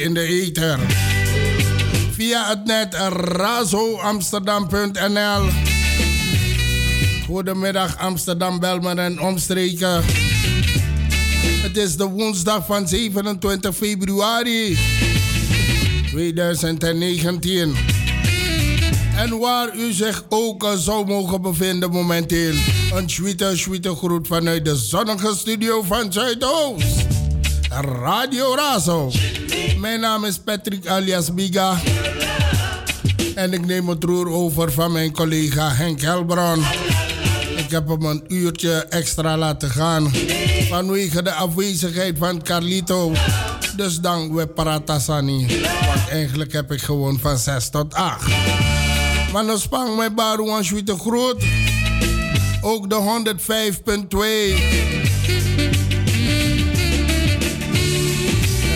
in 0.01 0.13
de 0.13 0.21
ether. 0.21 0.79
Via 2.11 2.49
het 2.49 2.65
net 2.65 2.95
razoamsterdam.nl. 3.13 5.49
Goedemiddag 7.25 7.97
Amsterdam, 7.97 8.59
Belmer 8.59 8.97
en 8.97 9.21
omstreken. 9.21 10.03
Het 11.43 11.77
is 11.77 11.95
de 11.95 12.05
woensdag 12.05 12.65
van 12.65 12.87
27 12.87 13.75
februari 13.75 14.77
2019. 16.11 17.75
En 19.15 19.39
waar 19.39 19.75
u 19.75 19.91
zich 19.91 20.23
ook 20.29 20.73
zou 20.77 21.05
mogen 21.05 21.41
bevinden 21.41 21.91
momenteel. 21.91 22.53
Een 22.93 23.09
sweete, 23.09 23.51
sweete 23.53 23.95
groet 23.95 24.27
vanuit 24.27 24.65
de 24.65 24.75
zonnige 24.75 25.35
studio 25.35 25.83
van 25.83 26.13
Zuidoost. 26.13 27.05
Radio 28.01 28.55
Razo. 28.55 29.11
Mijn 29.77 29.99
naam 29.99 30.25
is 30.25 30.37
Patrick 30.37 30.87
alias 30.87 31.33
Biga. 31.33 31.81
En 33.35 33.53
ik 33.53 33.65
neem 33.65 33.89
het 33.89 34.03
roer 34.03 34.29
over 34.29 34.71
van 34.71 34.91
mijn 34.91 35.11
collega 35.11 35.73
Henk 35.73 36.01
Helbron. 36.01 36.63
Ik 37.55 37.69
heb 37.69 37.87
hem 37.87 38.05
een 38.05 38.23
uurtje 38.27 38.85
extra 38.89 39.37
laten 39.37 39.69
gaan. 39.69 40.11
Vanwege 40.71 41.21
de 41.21 41.33
afwezigheid 41.33 42.17
van 42.17 42.41
Carlito. 42.41 43.11
Dus 43.75 43.99
dan 43.99 44.35
we 44.35 44.47
Paratasani. 44.47 45.47
Want 45.85 46.09
eigenlijk 46.09 46.53
heb 46.53 46.71
ik 46.71 46.81
gewoon 46.81 47.19
van 47.19 47.37
6 47.37 47.69
tot 47.69 47.93
8. 47.93 48.27
Maar 49.33 49.45
dan 49.45 49.59
spang 49.59 49.95
mijn 49.95 50.15
baru 50.15 50.49
aan 50.49 50.63
Schwiete 50.63 50.97
groot. 50.97 51.43
Ook 52.61 52.89
de 52.89 52.95
105.2. 52.95 52.99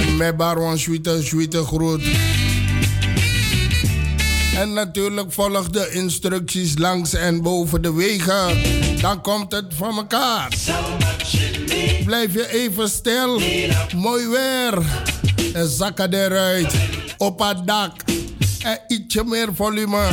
En 0.08 0.18
mijn 0.18 0.36
baru 0.36 0.66
aan 0.66 0.78
Schwiete, 0.78 1.20
Schwiete 1.24 1.64
groot. 1.64 2.02
En 4.58 4.74
natuurlijk 4.74 5.32
volg 5.32 5.70
de 5.70 5.89
instructies 5.91 6.78
langs 6.78 7.14
en 7.14 7.41
boven 7.41 7.82
de 7.82 7.93
wegen. 7.93 8.62
Dan 9.02 9.22
komt 9.22 9.52
het 9.52 9.74
van 9.78 9.98
elkaar. 9.98 10.50
Blijf 12.06 12.34
je 12.34 12.51
even 12.51 12.89
stil. 12.89 13.41
Mooi 13.95 14.28
weer. 14.28 14.84
En 15.53 15.70
zakken 15.70 16.14
eruit. 16.14 16.74
Op 17.18 17.39
het 17.39 17.68
dak. 17.68 17.91
En 18.64 18.80
ietsje 18.88 19.24
meer 19.24 19.49
volume. 19.53 20.08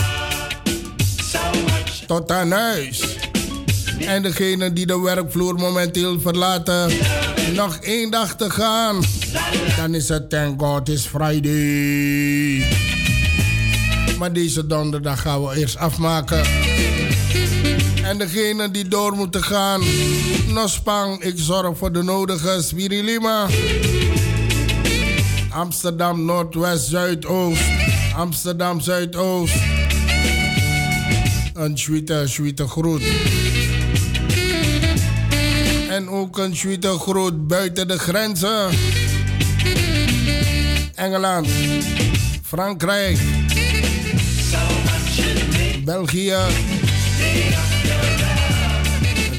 Tot 2.06 2.30
aan 2.30 2.50
huis. 2.50 3.16
En 4.06 4.22
degene 4.22 4.72
die 4.72 4.86
de 4.86 5.00
werkvloer 5.00 5.54
momenteel 5.54 6.20
verlaten, 6.20 6.92
nog 7.54 7.76
één 7.76 8.10
dag 8.10 8.36
te 8.36 8.50
gaan. 8.50 9.04
Dan 9.76 9.94
is 9.94 10.08
het 10.08 10.30
thank 10.30 10.60
God 10.60 10.88
is 10.88 11.06
Friday. 11.06 12.64
Maar 14.18 14.32
deze 14.32 14.66
donderdag 14.66 15.20
gaan 15.20 15.44
we 15.44 15.56
eerst 15.56 15.76
afmaken. 15.76 16.42
En 18.12 18.18
degene 18.18 18.70
die 18.70 18.88
door 18.88 19.12
moeten 19.12 19.42
gaan, 19.42 19.82
Nospang, 20.48 21.22
ik 21.22 21.34
zorg 21.36 21.78
voor 21.78 21.92
de 21.92 22.02
nodige 22.02 22.62
Spirilima. 22.62 23.46
Amsterdam 25.50 26.24
Noordwest 26.24 26.86
Zuidoost. 26.86 27.62
Amsterdam 28.16 28.80
Zuidoost. 28.80 29.54
Een 31.54 31.78
sweete, 31.78 32.22
sweete 32.26 32.68
groet. 32.68 33.02
En 35.88 36.08
ook 36.08 36.38
een 36.38 36.56
sweete 36.56 36.98
groet 36.98 37.46
buiten 37.46 37.88
de 37.88 37.98
grenzen. 37.98 38.68
Engeland, 40.94 41.48
Frankrijk, 42.42 43.18
België, 45.84 46.36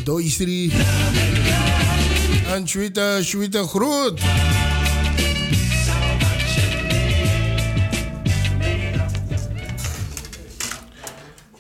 Duitsland. 0.04 0.72
Een 2.54 2.68
sweete, 2.68 3.20
sweete 3.22 3.68
groet. 3.68 4.20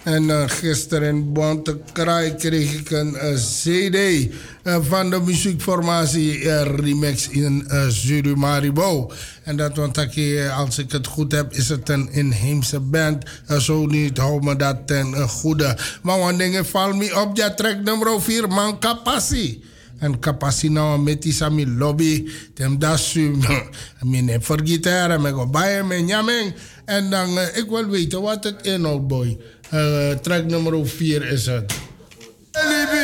En 0.03 0.23
uh, 0.23 0.43
gisteren 0.47 1.07
in 1.07 1.33
Bontekraai 1.33 2.35
kreeg 2.35 2.73
ik 2.73 2.91
een 2.91 3.13
uh, 3.13 3.33
CD 3.33 4.31
uh, 4.63 4.77
van 4.81 5.09
de 5.09 5.19
muziekformatie 5.19 6.63
Remix 6.63 7.29
in 7.29 7.67
uh, 7.67 7.87
Zurumaribo. 7.87 9.11
En 9.43 9.57
dat, 9.57 9.75
want 9.75 9.97
als 10.57 10.77
ik 10.77 10.91
het 10.91 11.07
goed 11.07 11.31
heb, 11.31 11.53
is 11.53 11.69
het 11.69 11.89
een 11.89 12.11
inheemse 12.11 12.79
band. 12.79 13.23
zo 13.59 13.85
niet, 13.85 14.17
hou 14.17 14.43
me 14.43 14.55
dat 14.55 14.87
ten 14.87 15.29
goede. 15.29 15.77
Maar 16.01 16.19
wat 16.19 16.37
dingen 16.37 16.65
valt 16.65 16.95
me 16.95 17.21
op, 17.21 17.37
ja, 17.37 17.53
track 17.53 17.83
nummer 17.83 18.21
4, 18.21 18.47
Man 18.47 18.79
Kapassi. 18.79 19.63
En 20.03 20.19
kapassi 20.19 20.69
nou 20.69 20.99
met 21.07 21.21
die 21.21 21.67
lobby. 21.67 22.29
Tem 22.53 22.79
dat 22.79 22.99
su. 22.99 23.35
Mine 24.01 24.41
voor 24.41 24.59
gitaar. 24.63 25.21
Me 25.21 25.31
go 25.31 25.47
bij 25.47 25.83
me 25.83 25.95
nyameng. 25.95 26.53
En 26.85 27.09
dan, 27.09 27.39
ik 27.39 27.65
wil 27.69 27.87
weten 27.87 28.21
wat 28.21 28.43
het 28.43 28.55
inhoudt, 28.61 29.07
boy. 29.07 29.39
Uh, 29.73 30.13
track 30.21 30.45
nummer 30.45 30.87
4 30.87 31.23
is 31.31 31.45
het. 31.45 31.73
Libi 32.51 33.03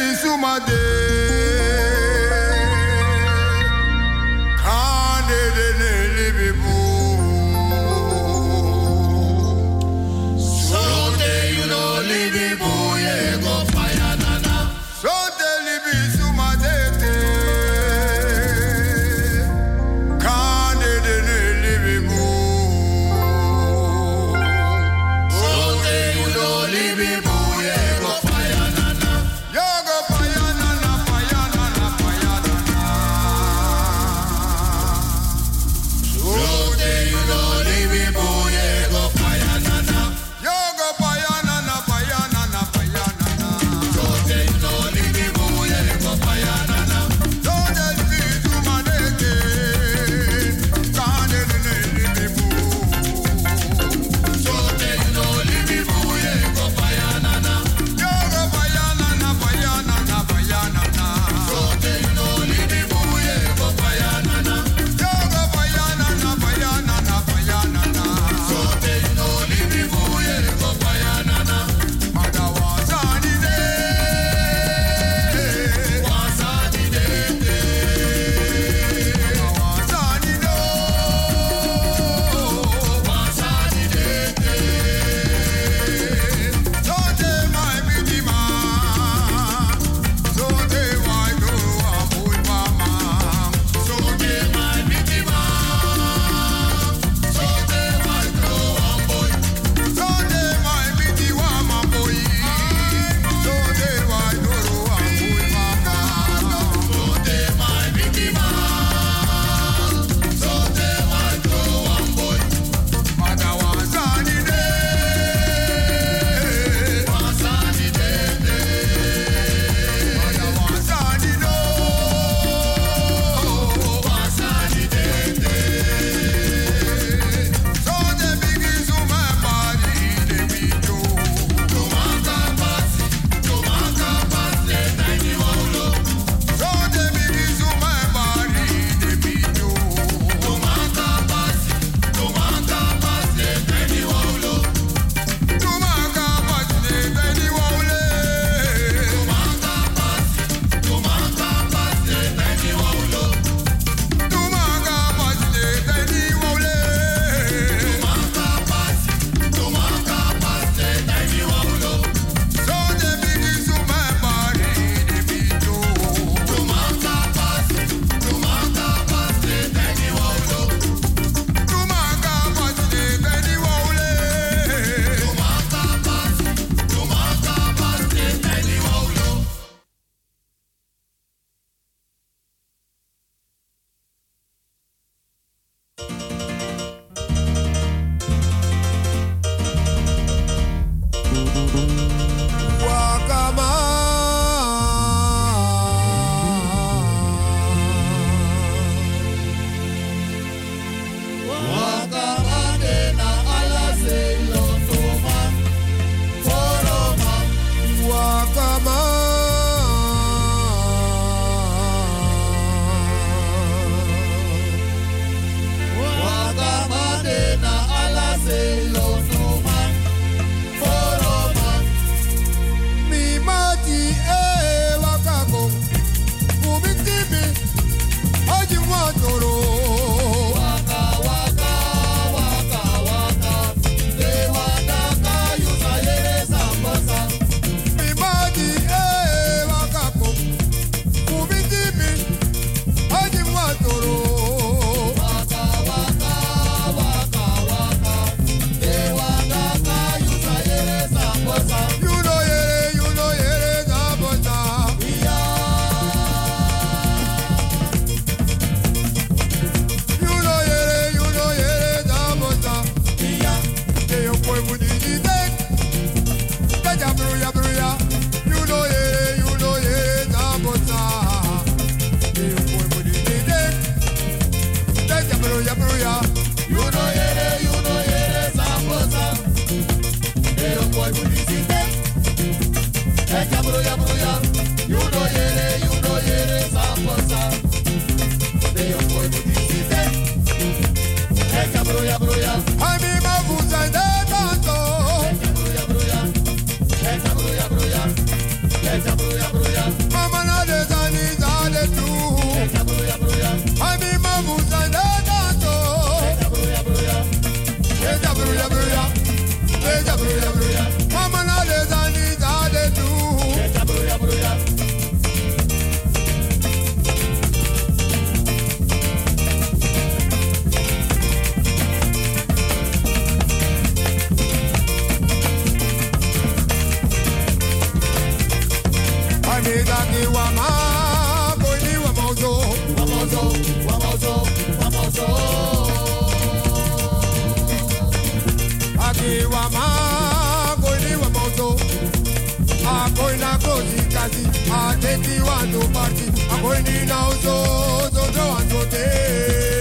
A 345.00 345.02
te 345.02 345.18
ti 345.22 345.40
wa 345.42 345.64
no 345.72 345.80
party. 345.94 346.26
A 346.52 346.62
go 346.62 346.74
ni 346.84 347.06
na 347.06 347.30
so 347.42 348.10
so 348.12 348.24
so 348.34 348.56
an 348.58 348.70
so 348.70 348.84
te. 348.92 349.79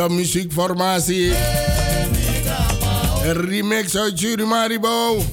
De 0.00 0.08
muziekformatie. 0.08 1.32
Een 3.24 3.32
remix 3.32 3.96
uit 3.96 4.20
Jurimaribo. 4.20 5.24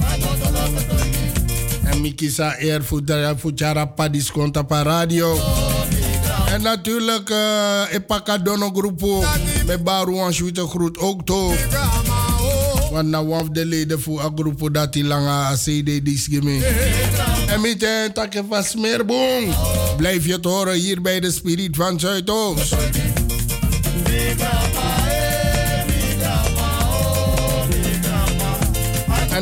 En 1.83 2.01
Mikisa 2.01 2.55
Air 2.59 2.81
Fujara 3.37 3.85
Padis 3.85 4.31
Conta 4.31 4.61
pa 4.61 4.81
radio. 4.81 5.39
En 6.49 6.61
natuurlijk 6.61 7.29
uh, 7.29 7.81
Epaka 7.91 8.37
Dono 8.37 8.69
Groepo. 8.69 9.23
Met 9.65 9.83
Baru 9.83 10.17
en 10.17 10.33
Schuite 10.33 10.67
Groet 10.67 10.97
ook 10.97 11.25
toch. 11.25 11.55
Want 12.91 13.07
nou 13.07 13.29
of 13.29 13.49
de 13.49 13.65
leden 13.65 14.01
voor 14.01 14.23
een 14.23 14.31
groep 14.35 14.73
dat 14.73 14.93
die 14.93 15.03
lange 15.03 15.55
CD 15.55 16.05
disgeme. 16.05 16.65
En 17.47 17.61
met 17.61 17.83
een 17.83 18.13
takje 18.13 18.43
van 18.49 18.63
Smeerboom. 18.63 19.53
Blijf 19.97 20.25
je 20.25 20.33
het 20.33 20.45
horen 20.45 20.73
hier 20.73 21.01
bij 21.01 21.19
de 21.19 21.31
Spirit 21.31 21.75
van 21.75 21.99
Zuidoost. 21.99 22.75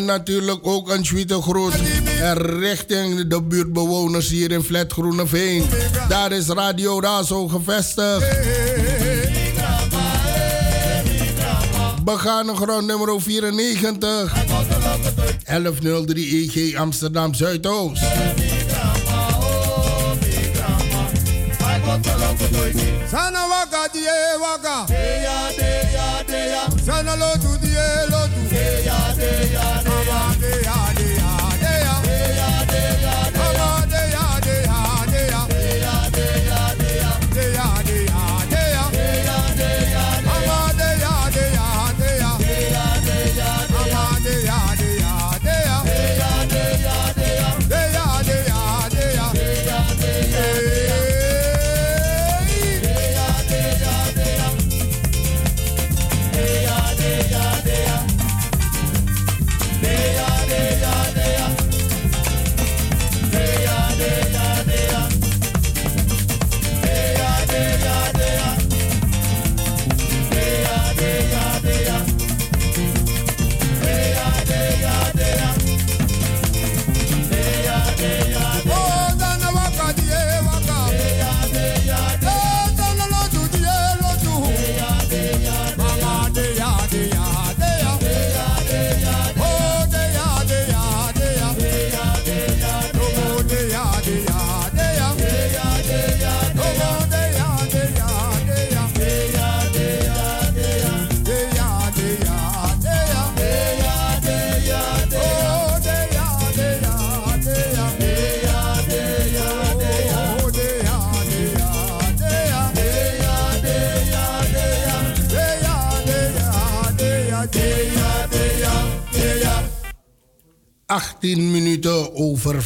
En 0.05 0.11
natuurlijk 0.11 0.67
ook 0.67 0.89
een 0.89 1.05
Schwiete 1.05 1.41
groet 1.41 1.73
richting 2.59 3.27
de 3.27 3.43
buurtbewoners 3.43 4.29
hier 4.29 4.51
in 4.51 4.63
Flat 4.63 4.91
Groeneveen. 4.91 5.65
Daar 6.09 6.31
is 6.31 6.47
Radio 6.47 6.99
Razo 6.99 7.47
gevestigd. 7.47 8.25
Begane 12.03 12.55
grond 12.55 12.87
nummer 12.87 13.21
94. 13.21 14.33
1103 15.43 16.51
EG 16.53 16.75
Amsterdam 16.75 17.33
Zuidoost. 17.33 18.03
Sana 23.11 23.47
waka 23.47 23.87
die 23.91 24.07
waka. 24.39 24.85
Deya 24.87 25.49
deya 25.57 26.23
deya. 26.27 26.63
Sana 26.85 27.15
lotu 27.15 27.59
die 27.61 28.09
lotu. 28.09 28.49
Deya. 28.49 29.13
Deya 29.15 29.84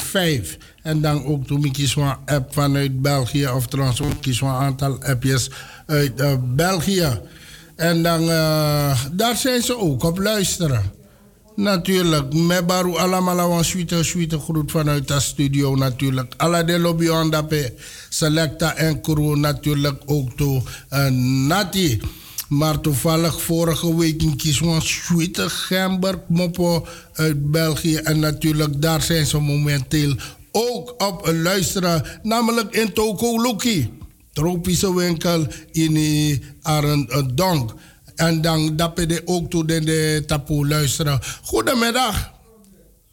vijf. 0.10 0.58
En 0.84 1.02
dan 1.02 1.26
ook 1.26 1.48
toen 1.48 1.64
ik 1.64 1.78
app 2.26 2.54
vanuit 2.54 3.02
België, 3.02 3.48
of 3.48 3.68
trouwens 3.68 4.02
ook 4.02 4.22
kies 4.22 4.44
aantal 4.44 5.04
appjes 5.04 5.50
uit 5.86 6.22
uh, 6.22 6.34
België. 6.56 7.20
En 7.76 8.04
dan, 8.04 8.22
uh, 8.22 9.00
daar 9.12 9.36
zijn 9.36 9.62
ze 9.62 9.78
ook 9.78 10.04
op 10.04 10.18
luisteren. 10.20 10.92
Natuurlijk, 11.56 12.34
met 12.34 12.68
baru 12.68 12.96
allemaal 12.96 13.58
een 13.58 13.66
suite, 13.66 14.04
suite 14.04 14.40
groet 14.40 14.72
vanuit 14.72 15.08
de 15.08 15.20
studio 15.20 15.76
natuurlijk. 15.76 16.34
Alla 16.38 16.64
de 16.64 16.80
lobby 16.80 17.08
on 17.08 17.34
selecta 18.10 18.76
en 18.76 19.02
crew 19.02 19.36
natuurlijk 19.36 20.02
ook 20.06 20.38
toe. 20.38 20.62
Nati. 21.48 22.02
Maar 22.50 22.80
toevallig 22.82 23.42
vorige 23.42 23.98
week 23.98 24.22
in 24.22 24.36
Kiswan 24.36 24.82
suite 24.82 25.50
Gemberg 25.50 26.20
Mopo 26.28 26.88
uit 27.14 27.52
België. 27.52 27.96
En 27.96 28.20
natuurlijk 28.20 28.82
daar 28.82 29.02
zijn 29.02 29.26
ze 29.26 29.40
momenteel 29.40 30.16
ook 30.52 30.94
op 30.98 31.30
luisteren. 31.34 32.04
Namelijk 32.24 32.76
in 32.76 32.94
Toko 32.94 33.42
Luki. 33.42 33.92
Tropische 34.34 34.96
winkel 34.96 35.48
in 35.72 36.44
Arendonk. 36.62 37.74
En 38.16 38.42
dan 38.42 38.76
dat 38.76 38.92
je 39.08 39.22
ook 39.26 39.50
toe 39.50 39.66
de, 39.66 40.24
tapoe 40.26 40.68
luisteren. 40.68 41.20
Goedemiddag. 41.44 42.38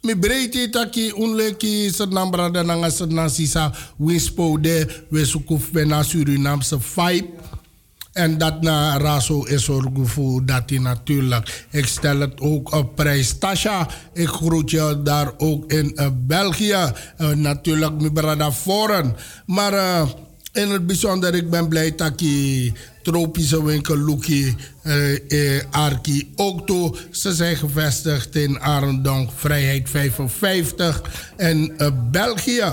Mi 0.01 0.15
breedte 0.15 0.69
taki 0.69 1.11
unleki 1.17 1.89
senam 1.91 2.31
brada 2.31 2.61
nanga 2.63 2.89
senam 2.89 3.29
sisa 3.29 3.71
winspo 3.97 4.57
de 4.61 4.85
we 5.09 5.25
sukuf 5.25 5.71
bena 5.71 6.03
Surinamse 6.03 6.79
vibe. 6.79 7.27
En 8.17 8.37
dat 8.37 8.61
na 8.61 8.97
raso 8.97 9.43
is 9.43 9.65
voor 9.65 10.45
dat 10.45 10.69
hij 10.69 10.79
natuurlijk. 10.79 11.65
Ik 11.71 11.85
stel 11.85 12.19
het 12.19 12.39
ook 12.41 12.73
op 12.73 12.95
prijs. 12.95 13.37
Tasha, 13.37 13.87
ik 14.13 14.27
groet 14.27 14.71
je 14.71 15.01
daar 15.03 15.31
ook 15.37 15.71
in 15.71 15.91
uh, 15.95 16.07
België. 16.13 16.91
Uh, 17.17 17.29
natuurlijk, 17.29 17.99
mijn 17.99 18.13
brada 18.13 18.51
Foren. 18.51 19.15
Maar 19.45 19.73
uh, 19.73 20.09
in 20.53 20.69
het 20.69 20.87
bijzonder, 20.87 21.35
ik 21.35 21.49
ben 21.49 21.67
blij 21.67 21.95
dat 21.95 22.21
ik 22.21 22.71
tropische 23.03 23.63
winkel 23.63 23.97
uh, 23.97 25.19
uh, 25.27 25.61
Arki 25.71 26.31
ook 26.35 26.65
toe. 26.65 26.95
Ze 27.11 27.33
zijn 27.33 27.55
gevestigd 27.57 28.35
in 28.35 28.59
Arendonk, 28.59 29.29
Vrijheid 29.35 29.89
55 29.89 31.01
in 31.37 31.73
uh, 31.77 31.87
België. 32.11 32.63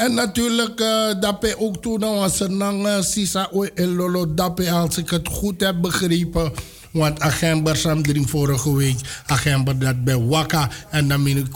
En 0.00 0.14
natuurlijk, 0.14 0.80
uh, 0.80 1.20
dat 1.20 1.56
ook 1.58 1.82
toen 1.82 2.00
was 2.00 2.40
er 2.40 2.50
nog 2.50 3.04
Sisa 3.04 3.50
en 3.74 3.94
Lolo 3.94 4.34
Dape, 4.34 4.70
als 4.70 4.96
ik 4.96 5.10
het 5.10 5.28
goed 5.28 5.60
heb 5.60 5.80
begrepen. 5.80 6.52
Want 6.90 7.20
agenda 7.20 7.74
samdring 7.74 8.30
vorige 8.30 8.76
week, 8.76 8.98
agenda 9.26 9.72
dat 9.72 10.04
bij 10.04 10.18
Waka. 10.18 10.70
En 10.90 11.08
dan 11.08 11.24
ben 11.24 11.36
ik 11.36 11.46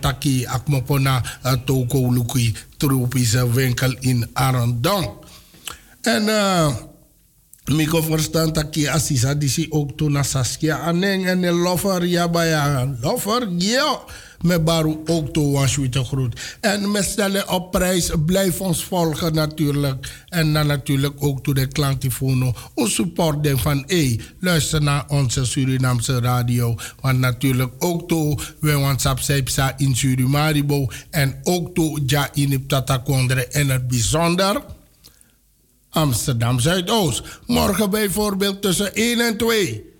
dat 0.00 0.14
ik 0.24 0.48
akmopona 0.48 1.22
toko 1.64 2.12
luki 2.12 2.54
tropische 2.76 3.52
winkel 3.52 3.94
in 4.00 4.30
Arendonk. 4.32 5.10
En 6.02 6.22
uh, 6.22 6.74
ik 7.66 7.88
kon 7.88 8.02
verstaan 8.02 8.52
dat 8.52 8.86
assisa 8.88 9.34
die 9.34 9.66
ook 9.72 9.96
toen 9.96 10.12
naar 10.12 10.24
Saskia 10.24 10.78
Aneng 10.78 11.26
en 11.26 11.40
de 11.40 11.52
lover, 11.52 12.04
ja, 12.04 12.28
bij 12.28 12.86
lover, 13.00 13.48
ja 13.58 14.00
met 14.42 14.64
Baru 14.64 14.96
ook 15.06 15.32
toe 15.32 15.52
was 15.52 15.78
te 15.90 16.04
groet. 16.04 16.56
En 16.60 16.92
we 16.92 17.02
stellen 17.02 17.48
op 17.48 17.70
prijs, 17.70 18.10
blijf 18.26 18.60
ons 18.60 18.84
volgen 18.84 19.34
natuurlijk. 19.34 20.24
En 20.28 20.52
dan 20.52 20.66
natuurlijk 20.66 21.14
ook 21.18 21.42
toe 21.42 21.54
de 21.54 21.66
klantifono. 21.66 22.54
Ons 22.74 22.94
support 22.94 23.48
van, 23.54 23.84
hé, 23.86 24.16
luister 24.40 24.82
naar 24.82 25.04
onze 25.08 25.44
Surinaamse 25.44 26.20
radio. 26.20 26.74
Want 27.00 27.18
natuurlijk 27.18 27.72
ook 27.78 28.08
toe, 28.08 28.38
we 28.60 28.72
WhatsApp 28.72 29.20
Sepsa 29.20 29.74
in 29.76 29.96
Surimaribo. 29.96 30.88
En 31.10 31.40
ook 31.42 31.74
toe, 31.74 32.02
ja 32.06 32.28
in 32.32 32.66
Tatakondre 32.66 33.46
in 33.50 33.70
het 33.70 33.88
bijzonder. 33.88 34.62
Amsterdam 35.96 36.60
Zuidoost. 36.60 37.22
Morgen 37.46 37.90
bijvoorbeeld 37.90 38.62
tussen 38.62 38.94
1 38.94 39.20
en 39.20 39.36
2 39.36 39.95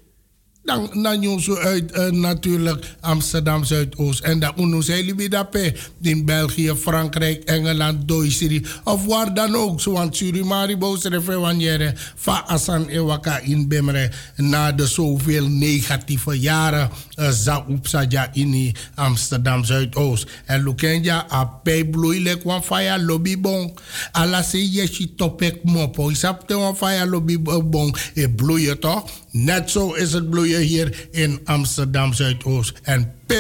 dan, 0.67 1.03
dan 1.03 1.21
je 1.21 1.43
zo 1.43 1.57
uit 1.57 1.93
uh, 1.97 2.11
natuurlijk 2.11 2.97
Amsterdam 3.01 3.65
Zuidoost. 3.65 4.21
En 4.21 4.39
dan 4.39 4.53
uno 4.57 4.81
dape 5.29 5.75
in 6.01 6.25
België, 6.25 6.73
Frankrijk, 6.79 7.45
Engeland, 7.45 8.09
Duitsland. 8.09 8.67
Of 8.85 9.07
waar 9.07 9.35
dan 9.35 9.55
ook. 9.55 9.81
Zoals 9.81 10.17
Surimaribo, 10.17 10.99
wanneer 11.41 12.13
van 12.17 12.47
Asan 12.47 12.89
Ewaka 12.89 13.39
in 13.39 13.69
Bemre. 13.69 14.11
Na 14.37 14.73
de 14.73 14.87
zoveel 14.87 15.49
negatieve 15.49 16.41
jaren. 16.41 16.91
Uh, 17.17 17.31
za 17.31 17.65
upsaja 17.69 18.31
in 18.33 18.75
Amsterdam 18.95 19.65
Zuidoost. 19.65 20.27
En 20.45 20.63
Lukenja, 20.63 21.27
a 21.33 21.61
bloei 21.91 22.23
lek 22.23 22.43
wan 22.43 22.65
faya 22.65 22.99
lobby 22.99 23.41
bon. 23.41 23.73
Ala 24.13 24.43
se 24.43 24.71
yeshi 24.71 25.15
topek 25.15 25.63
mopo. 25.63 26.09
Isap 26.11 26.49
te 26.49 26.57
wan 26.57 26.77
faya 26.77 27.07
lobby 27.07 27.39
bon. 27.65 27.95
E 28.15 28.29
bloeien 28.29 28.81
toch? 28.81 29.05
Net 29.37 29.71
zo 29.71 29.93
is 29.93 30.13
het 30.13 30.31
bloeien 30.31 30.61
hier 30.61 31.09
in 31.11 31.41
Amsterdam 31.45 32.13
Zuidoost. 32.13 32.81
En 32.83 33.13
P. 33.27 33.33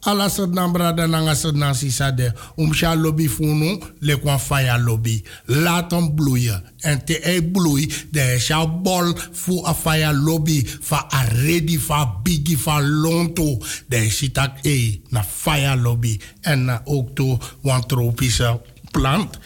Alla 0.00 0.28
sedang 0.28 0.70
berada 0.72 1.06
nanga 1.10 1.34
sedang 1.34 1.74
sisa 1.74 2.12
de 2.14 2.30
um 2.56 2.70
sha 2.72 2.94
lobby 2.94 3.26
funu 3.28 3.80
le 3.98 4.14
kwa 4.22 4.38
fire 4.38 4.78
lobby 4.78 5.18
laat 5.44 5.90
hem 5.90 6.14
bloeien 6.14 6.62
en 6.86 7.02
te 7.04 7.18
e 7.18 7.42
bloei 7.42 7.90
de 8.14 8.38
sha 8.38 8.62
bol 8.62 9.10
fu 9.32 9.58
a 9.66 9.74
fire 9.74 10.14
lobby 10.14 10.62
fa 10.62 11.02
a 11.10 11.24
ready 11.42 11.76
fa 11.82 12.04
bigi 12.22 12.54
fa 12.56 12.78
lonto 12.80 13.58
de 13.90 14.06
sitak 14.10 14.62
e 14.62 15.02
na 15.10 15.26
fire 15.26 15.74
lobby 15.76 16.14
en 16.46 16.64
na 16.70 16.80
ook 16.84 17.14
to 17.18 17.34
wan 17.66 17.82
tropische 17.86 18.54
plant 18.94 19.38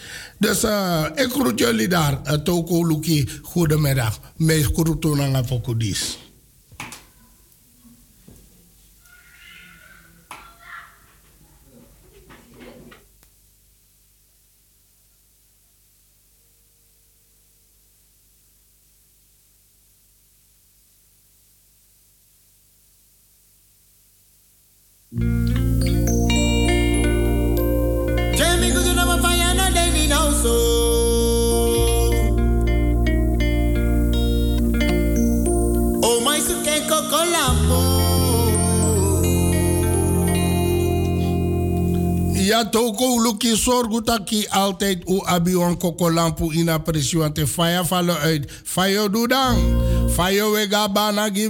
dus 0.42 0.64
uh, 0.64 1.04
ik 1.14 1.30
groet 1.30 1.58
jullie 1.58 1.88
daar. 1.88 2.20
Uh, 2.24 2.32
Toko 2.32 2.86
Luki, 2.86 3.28
goedemiddag. 3.42 4.20
Mij 4.36 4.62
groet 4.62 5.20
aan 5.20 5.36
Apokudis. 5.36 6.21
Ja, 42.62 42.68
toko 42.70 43.18
luki 43.18 43.56
sorgu 43.56 44.02
taki 44.02 44.46
altijd 44.50 45.02
u 45.08 45.20
abi 45.26 45.54
wan 45.54 45.76
koko 45.76 46.10
lampu 46.10 46.52
ina 46.52 46.78
presi 46.78 47.18
want 47.18 47.34
te 47.34 47.46
fire 47.46 47.84
vallen 47.84 48.16
uit. 48.16 48.50
Fire 48.64 49.10
doe 49.10 49.28
dan. 49.28 49.56
Fire 50.10 50.50
wega 50.50 50.88
bana. 50.88 51.30
Tell 51.30 51.48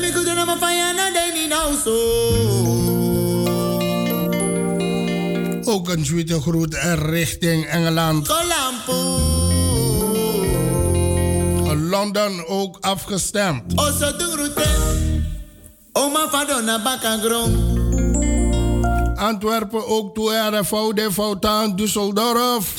me 0.00 0.12
good 0.12 0.26
enough 0.26 0.58
fire 0.58 0.92
na 0.94 1.10
deni 1.10 1.46
now 1.46 1.74
so. 1.84 1.96
Ook 5.72 5.88
een 5.88 6.02
tweede 6.02 6.40
groet 6.40 6.74
richting 6.98 7.66
Engeland. 7.66 8.28
Kolampo. 8.28 9.20
Londen 11.74 12.48
ook 12.48 12.76
afgestemd. 12.80 13.62
Oso 13.74 14.16
de 14.16 14.32
route. 14.36 15.21
Oma 15.92 16.28
Fadona 16.30 16.78
Bakagron. 16.78 17.80
Antwerpen 19.16 19.86
ook 19.86 20.14
toe 20.14 20.50
RFO, 20.50 20.92
de 20.92 21.12
Foutaan, 21.12 21.76
Düsseldorf. 21.76 22.74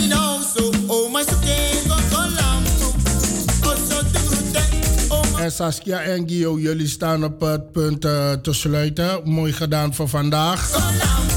En 5.40 5.52
Saskia 5.52 6.02
en 6.02 6.30
Gio, 6.30 6.60
jullie 6.60 6.88
staan 6.88 7.24
op 7.24 7.42
het 7.42 7.72
punt 7.72 8.06
uh, 8.06 8.32
te 8.32 8.54
sluiten. 8.54 9.22
Mooi 9.24 9.54
gedaan 9.54 9.94
voor 9.94 10.10
vandaag. 10.10 10.72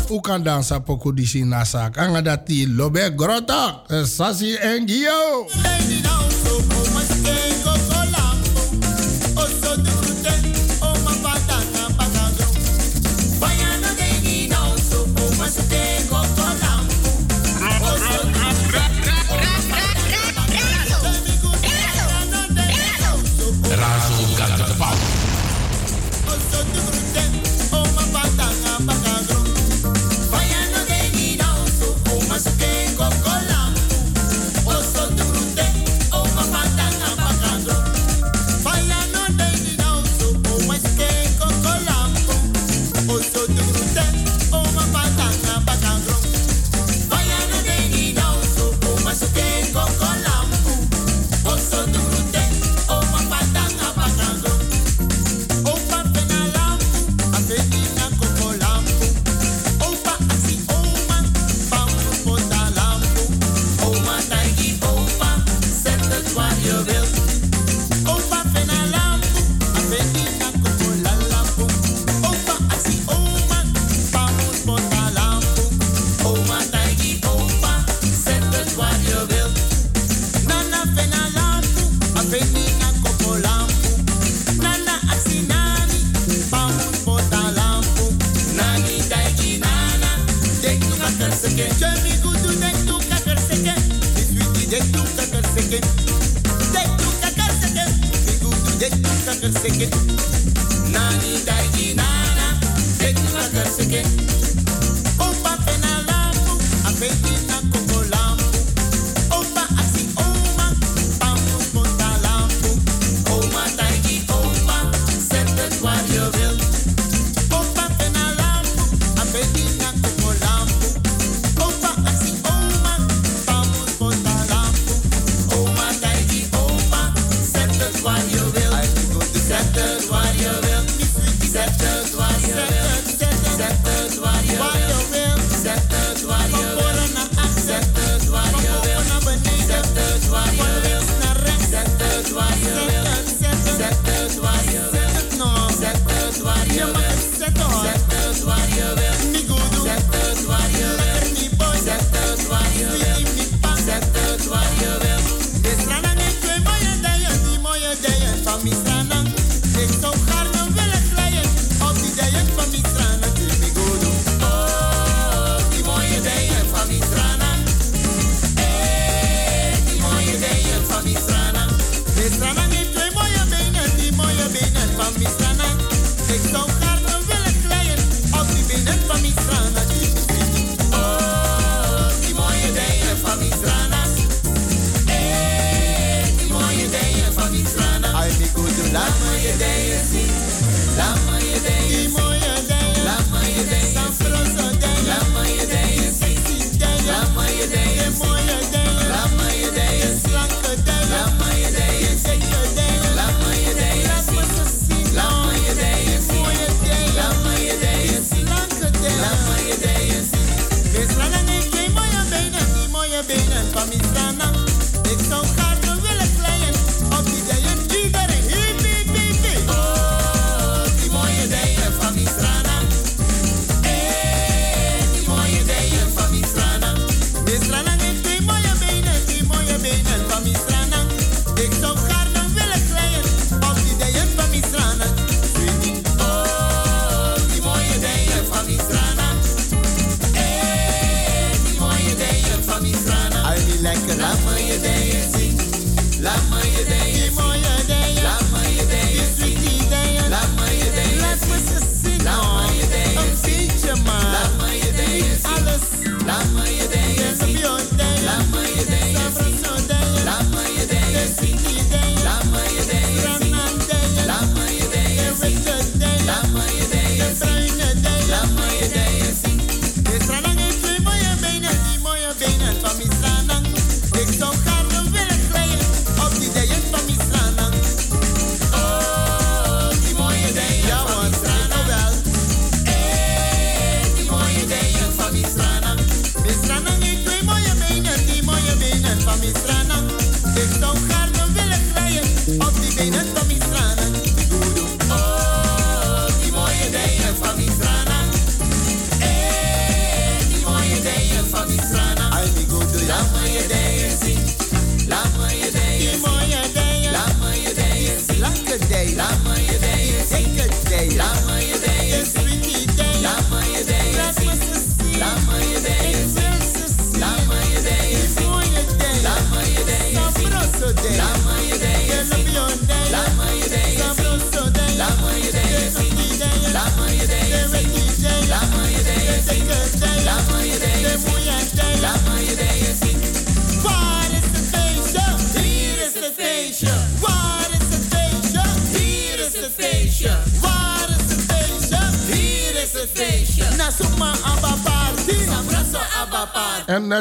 Hoe 0.09 0.21
kan 0.21 0.43
dan 0.43 0.65
Sapoko 0.65 1.15
die 1.15 1.27
zien 1.27 1.49
na 1.49 1.65
zaak? 1.65 1.99
Anga 1.99 2.23
dat 2.23 2.47
die 2.47 2.73
lobe 2.73 3.13
grota. 3.17 3.83
Sassi 4.05 4.55
en 4.55 4.89
Gio. 4.89 5.47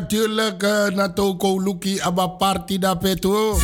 natuurlijk 0.06 0.64
uh, 0.64 0.88
eh, 0.88 0.94
Natoko 0.94 1.62
Luki 1.62 2.00
Abba 2.02 2.28
Party 2.28 2.78
da 2.78 2.96
peto. 2.96 3.58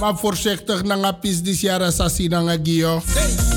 Maar 0.00 0.16
voorzichtig, 0.16 0.82
nanga 0.82 1.12
pis 1.12 1.42
dis 1.42 1.60
jara 1.60 1.90
sassi 1.90 2.28
nanga 2.28 2.58
gio. 2.62 3.02
Hey. 3.14 3.47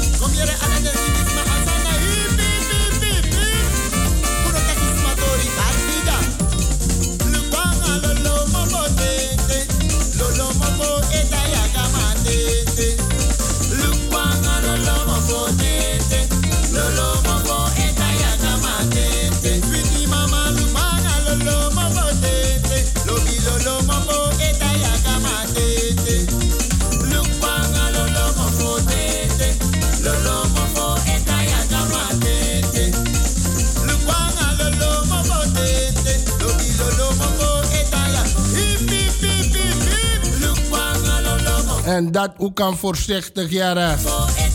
Dat 42.12 42.32
ook 42.38 42.56
kan 42.56 42.78
voorzichtig 42.78 43.50
jaren. 43.52 43.98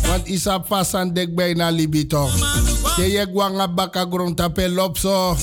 Want 0.07 0.27
isa 0.29 0.59
pasan 0.59 1.13
dek 1.13 1.35
bijna 1.35 1.71
libito. 1.71 2.29
Te 2.97 3.11
je 3.11 3.27
gwanga 3.33 3.69
baka 3.69 4.07
grond 4.11 4.37
tape 4.37 4.69
lopso. 4.69 5.37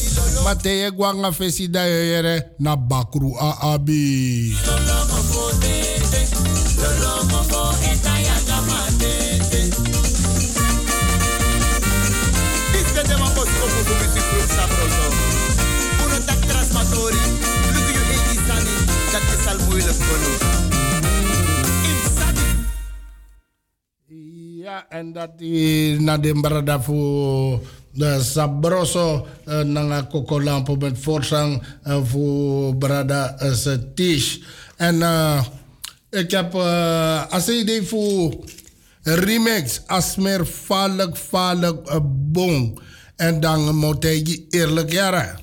Maar 0.44 0.58
te 0.58 0.70
je 0.70 0.92
gwanga 0.96 1.34
fesi 1.34 1.70
da 1.70 1.84
yere 1.84 2.54
na 2.58 2.78
bakru 2.78 3.36
a 3.38 3.78
en 24.94 25.14
dat 25.14 25.42
is 25.42 26.00
na 26.00 26.18
de 26.18 26.34
brada 26.42 26.78
de 27.94 28.20
Sabroso 28.22 29.28
uh, 29.46 29.62
nanga 29.62 30.02
kokolampo 30.02 30.76
met 30.76 30.98
voorzang 31.00 31.64
voor 31.84 32.76
brada 32.76 33.36
uh, 33.42 33.74
Tish. 33.96 34.38
En 34.78 34.96
uh, 34.96 35.44
ik 36.10 36.32
heb 36.32 36.54
uh, 36.54 37.32
als 37.32 37.50
idee 37.50 37.84
voor 37.84 38.36
remix 39.02 39.82
Asmer 39.86 40.46
Valk 40.46 41.18
Valk 41.18 41.90
uh, 41.90 41.98
Bong. 42.06 42.80
En 43.16 43.40
dan 43.40 43.76
moet 43.76 44.04
je 44.04 44.46
eerlijk 44.50 44.92
jaren. 44.92 45.40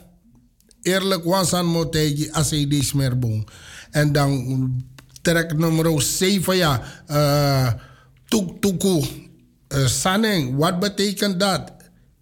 Eerlijk 0.83 1.25
wansan 1.25 1.67
moet 1.67 1.95
je 1.95 2.29
als 2.33 2.53
idee 2.53 2.85
Smerbong. 2.85 3.49
En 3.91 4.13
dan 4.13 4.85
track 5.23 5.59
nummer 5.59 6.03
7 6.03 6.57
ja. 6.57 6.83
Uh, 7.11 7.73
tuk 8.29 8.61
tuku. 8.61 9.29
Uh, 9.71 9.87
Saneng, 9.87 10.57
wat 10.59 10.83
betekent 10.83 11.39
dat? 11.41 11.71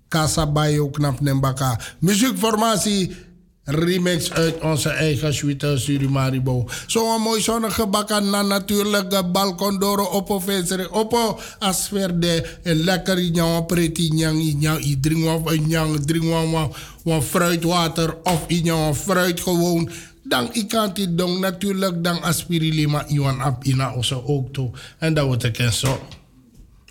Kasabayo 0.09 0.89
knap 0.93 1.21
nembaka. 1.21 1.81
Muziekformatie 2.01 3.29
remix 3.69 4.33
uit 4.33 4.61
onze 4.61 4.89
eigen 4.89 5.35
suite 5.35 5.79
Surimaribo. 5.79 6.69
Zo'n 6.87 7.21
mooi 7.21 7.41
zonnige 7.41 7.87
bakken 7.87 8.31
na 8.31 8.43
natuurlijk 8.43 9.33
balkon 9.33 9.79
doro 9.79 10.05
op 10.05 10.43
venster 10.43 10.91
op 10.91 11.41
asfer 11.59 12.21
de 12.21 12.45
lekker 12.63 13.31
nyang 13.31 13.67
pretty 13.67 14.09
nyang 14.13 14.61
nyang 14.61 14.81
i 14.85 15.01
drink 15.01 15.25
wat 15.45 15.67
nyang 15.67 16.05
drink 16.05 16.25
wat 16.25 16.77
wat 17.05 17.25
fruitwater 17.25 18.17
of 18.23 18.49
nyang 18.49 18.97
fruit 18.97 19.41
gewoon 19.41 19.91
dan 20.23 20.49
ik 20.53 20.69
kan 20.69 20.93
dit 20.95 21.19
doen 21.19 21.41
natuurlijk 21.41 22.05
dan 22.05 22.23
aspirilima 22.23 23.05
iwan 23.09 23.41
ap 23.41 23.65
ina 23.65 23.93
oso 23.95 24.23
ook 24.27 24.53
toe 24.53 24.71
en 24.99 25.15
dat 25.15 25.27
wordt 25.27 25.45
ik 25.45 25.61
zo. 25.73 26.01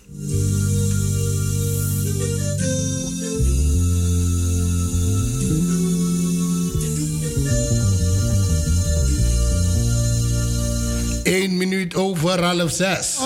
Eén 0.08 0.24
minuut 11.56 11.94
over 11.94 12.42
half 12.42 12.72
zes. 12.72 13.18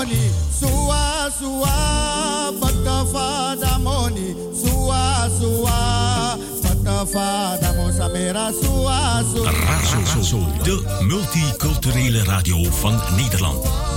Sua, 0.59 1.31
sua, 1.39 2.53
patafada 2.61 3.79
moni. 3.79 4.35
Sua, 4.53 5.31
sua, 5.41 6.39
patafada 6.63 7.73
mosamera. 7.73 8.53
Sua, 8.53 9.25
sua. 9.35 9.51
Razo, 9.51 10.39
de 10.63 10.83
multiculturele 11.09 12.23
radio 12.25 12.71
van 12.81 13.03
Nederland. 13.17 13.92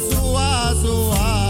Sua, 0.00 0.74
sua. 0.76 1.47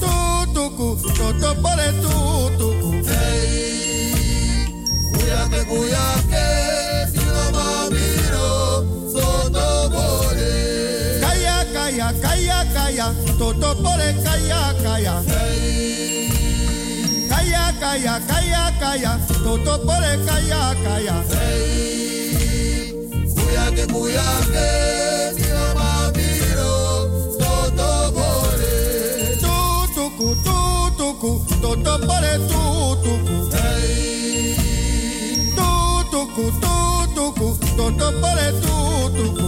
Tutuku, 0.00 0.88
toto 1.16 1.50
pare 1.62 1.88
tutuku. 2.02 2.90
Kuyake, 5.14 5.60
kuyake, 5.70 6.46
sino 7.12 7.44
mamiro, 7.54 8.50
soto 9.12 9.66
pore. 9.92 10.54
Kaya, 11.22 11.56
kaya, 11.74 12.08
kaya, 12.22 12.58
kaya, 12.74 13.06
toto 13.38 13.70
pore, 13.82 14.08
kaya, 14.24 14.60
kaya. 14.82 15.14
Kaya, 17.30 17.64
kaya, 17.80 18.14
kaya, 18.28 18.62
kaya, 18.80 19.12
toto 19.44 19.74
pore, 19.86 20.12
kaya, 20.26 20.62
kaya. 20.84 21.16
Kuyake, 23.34 23.84
kuyake, 23.92 24.68
sino 25.36 25.64
mamiro, 25.78 25.93
Tutuku, 30.24 30.40
tutuku, 30.96 31.44
toto 31.60 31.98
pore, 32.06 32.32
tutuku. 32.48 33.36
Tutuku, 35.56 36.44
tutuku, 36.62 37.48
toto 37.76 38.08
pore, 38.20 38.48
tutuku. 38.64 39.46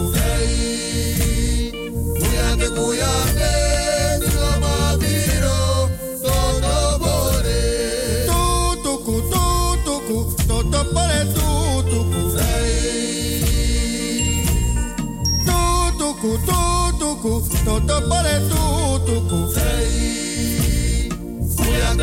Kuyake, 2.20 2.68
kuyake, 2.76 3.52
sino 4.20 4.50
mamiro, 4.60 5.88
soto 6.20 6.76
pore. 7.00 7.62
Tutuku, 8.28 9.14
tutuku, 9.32 10.18
toto 10.48 10.80
pore, 10.92 11.20
tutuku. 11.36 12.20
Tutuku, 15.48 16.30
tutuku, 16.46 17.32
toto 17.64 17.96
tutuku. 18.50 19.45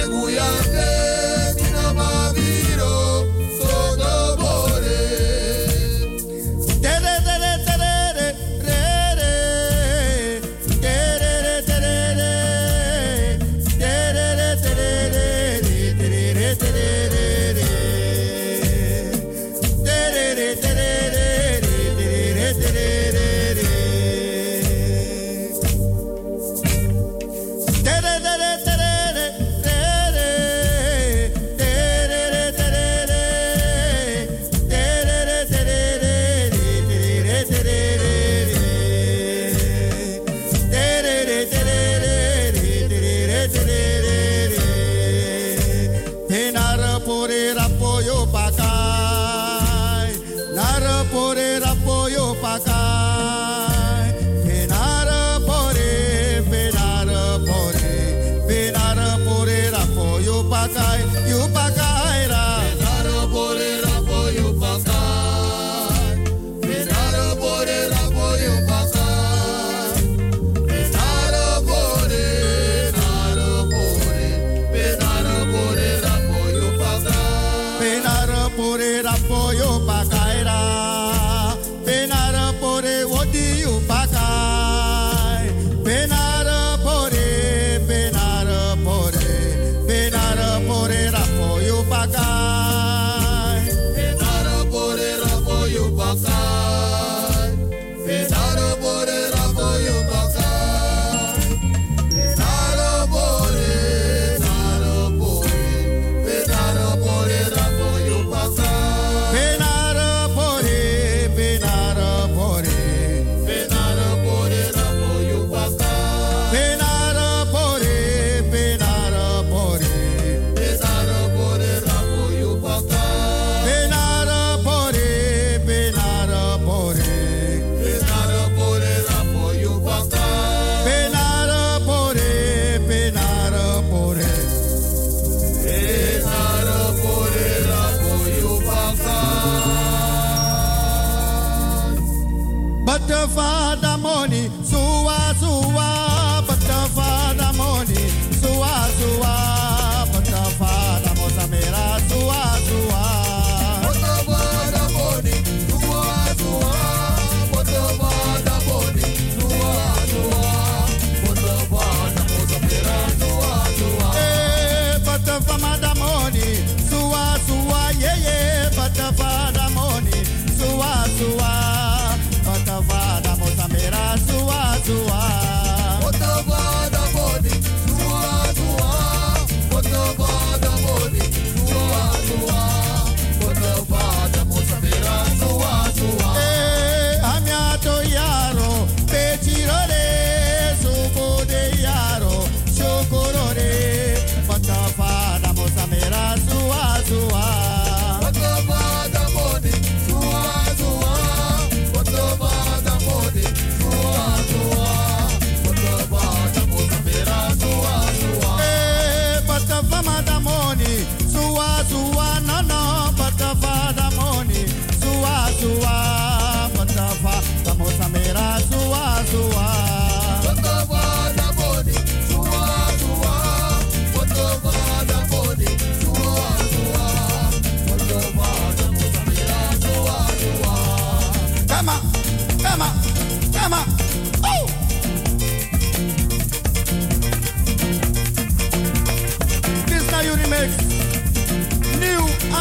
Kuyake, 0.10 0.73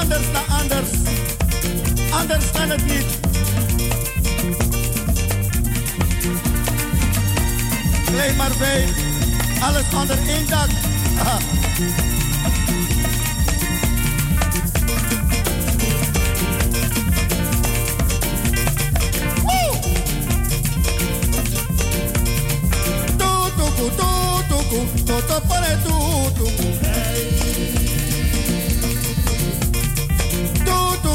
anders 0.02 0.32
dan 0.32 0.58
anders. 0.60 0.88
Anders 2.10 2.50
kan 2.50 2.70
het 2.70 2.84
niet. 2.86 3.04
Leef 8.16 8.36
maar 8.36 8.52
bij. 8.58 8.88
Alles 9.60 9.84
onder 9.94 10.18
één 10.28 10.48
dak. 10.48 10.68
Toto 25.06 26.11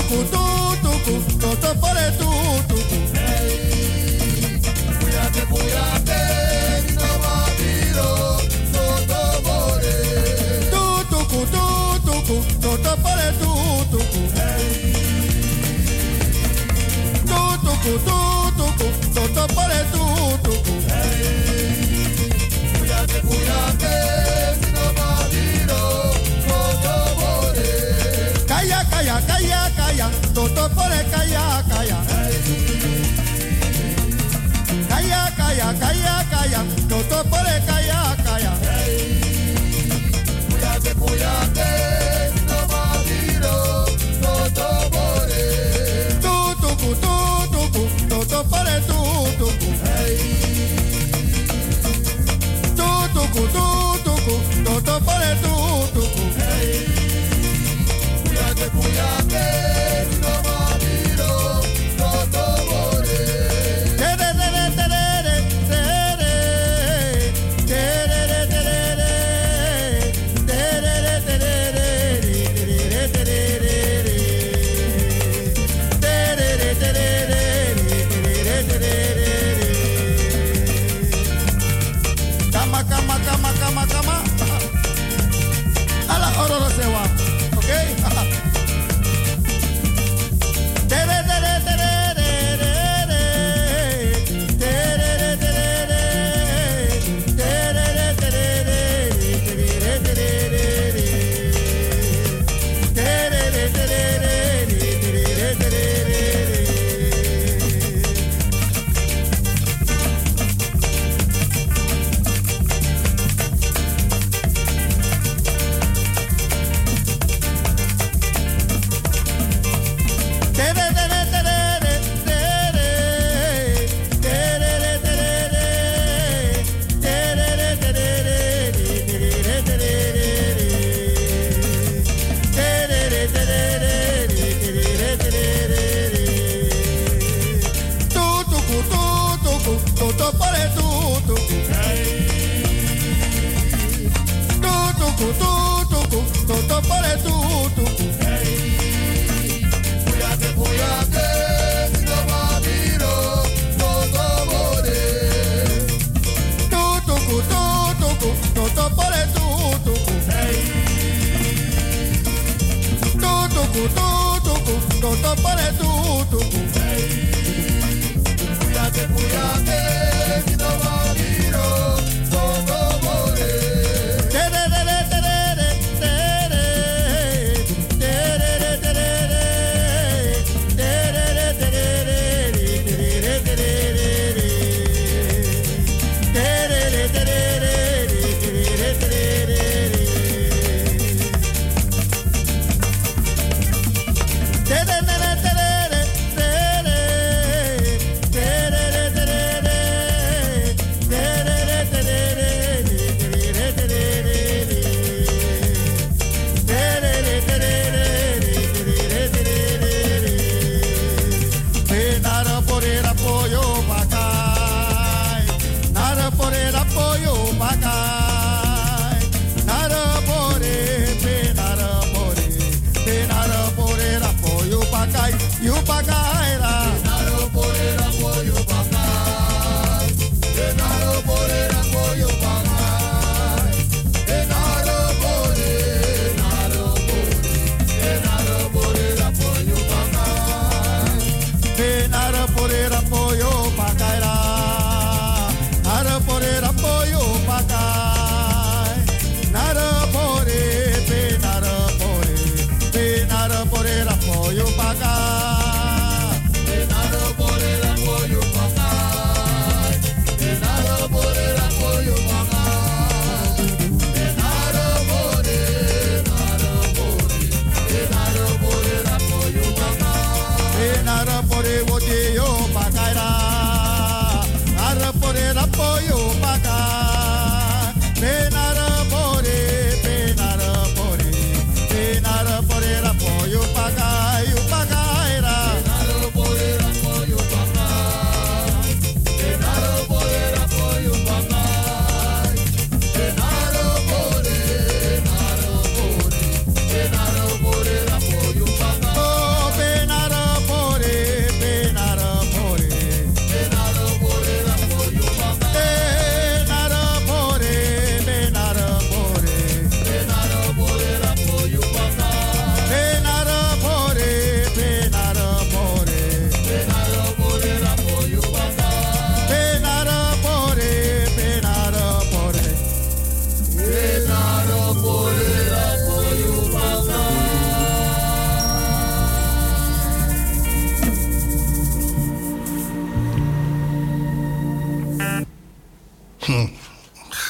tuku 0.08 0.24
tuku 0.84 1.16
toto 1.42 1.70
pore 1.82 2.08
tuku 2.20 2.78
hey. 3.14 4.60
kuyate 5.00 5.42
kuyate 5.52 6.22
no 6.96 7.08
mabiro 7.24 8.12
toto 8.74 9.22
pore 9.44 9.98
tuku 10.72 11.40
tuku 12.06 12.36
toto 12.64 12.92
pore 13.04 13.28
tuku 13.42 14.22
hey 14.40 14.68
tuku 17.66 17.94
tuku 18.58 18.88
toto 19.16 19.44
pore 19.56 19.80
tuku 19.92 20.74
hey 20.88 21.28
kuyate 22.80 23.18
kuyate 23.28 23.97
Ore 30.88 31.04
kaya 31.12 31.64
go. 31.68 32.17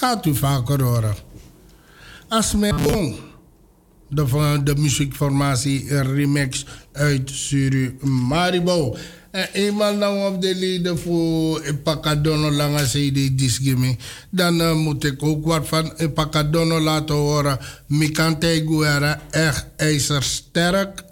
Gaat 0.08 0.26
u 0.26 0.36
vaker 0.36 0.82
horen. 0.82 1.16
Asmebong, 2.28 3.16
de, 4.10 4.28
van 4.28 4.64
de 4.64 4.76
muziekformatie 4.76 6.02
Remix 6.02 6.66
uit 6.92 7.30
Surimaribo. 7.30 8.96
En 9.32 9.48
eenmaal 9.54 9.96
nou 9.96 10.34
op 10.34 10.42
de 10.42 10.56
leden 10.56 11.00
voor 11.00 11.66
Ipakadono 11.66 12.52
Lange 12.52 12.84
CD 12.84 13.38
Disgimi, 13.38 13.98
dan 14.30 14.62
uh, 14.62 14.74
moet 14.74 15.04
ik 15.04 15.24
ook 15.24 15.46
wat 15.46 15.68
van 15.68 15.94
Ipakadono 15.98 16.80
laten 16.80 17.16
horen. 17.16 17.60
Mikante 17.88 18.64
Guerra, 18.68 19.22
echt 19.30 19.68
ijzersterk. 19.76 21.04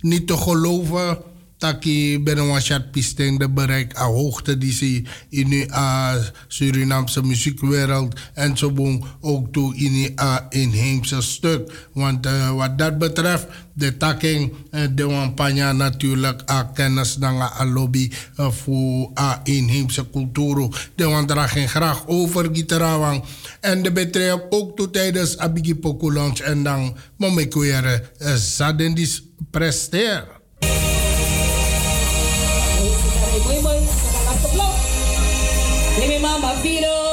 Niet 0.00 0.26
te 0.26 0.36
geloven 0.36 1.18
taki 1.64 2.20
ben 2.22 2.38
een 2.38 2.60
chat 2.60 2.90
pisting 2.90 3.38
de 3.38 3.48
bereik 3.48 3.98
a 3.98 4.04
hoogte 4.04 4.58
die 4.58 4.72
ze 4.72 5.02
in 5.28 5.48
de 5.48 5.66
uh, 5.68 6.14
Surinaamse 6.48 7.22
muziekwereld 7.22 8.20
en 8.34 8.56
zo 8.56 9.00
ook 9.20 9.52
toe 9.52 9.76
in 9.76 9.92
de 9.92 10.12
uh, 10.22 10.36
inheemse 10.48 11.22
stuk. 11.22 11.88
Want 11.92 12.26
uh, 12.26 12.50
wat 12.52 12.78
dat 12.78 12.98
betreft, 12.98 13.46
de 13.72 13.96
taking 13.96 14.52
uh, 14.70 14.80
de 14.94 15.06
wampanya 15.06 15.72
natuurlijk 15.72 16.42
uh, 16.50 16.60
kennis 16.74 17.14
dan 17.14 17.40
a 17.40 17.64
lobby 17.64 18.10
voor 18.36 19.10
inheemse 19.42 20.10
cultuur. 20.10 20.90
De 20.94 21.04
want 21.04 21.32
geen 21.36 21.68
graag 21.68 22.06
over 22.06 22.48
gitarawang. 22.52 23.24
En 23.60 23.82
de 23.82 23.92
betreft 23.92 24.42
ook 24.50 24.76
toe 24.76 24.90
tijdens 24.90 25.38
Abigi 25.38 25.78
Lunch 26.00 26.38
en 26.38 26.62
dan 26.62 26.96
momekwere 27.16 28.02
uh, 28.18 28.34
zadendis 28.34 29.22
presteer. 29.50 30.33
Mama 36.18 36.54
viro 36.62 37.03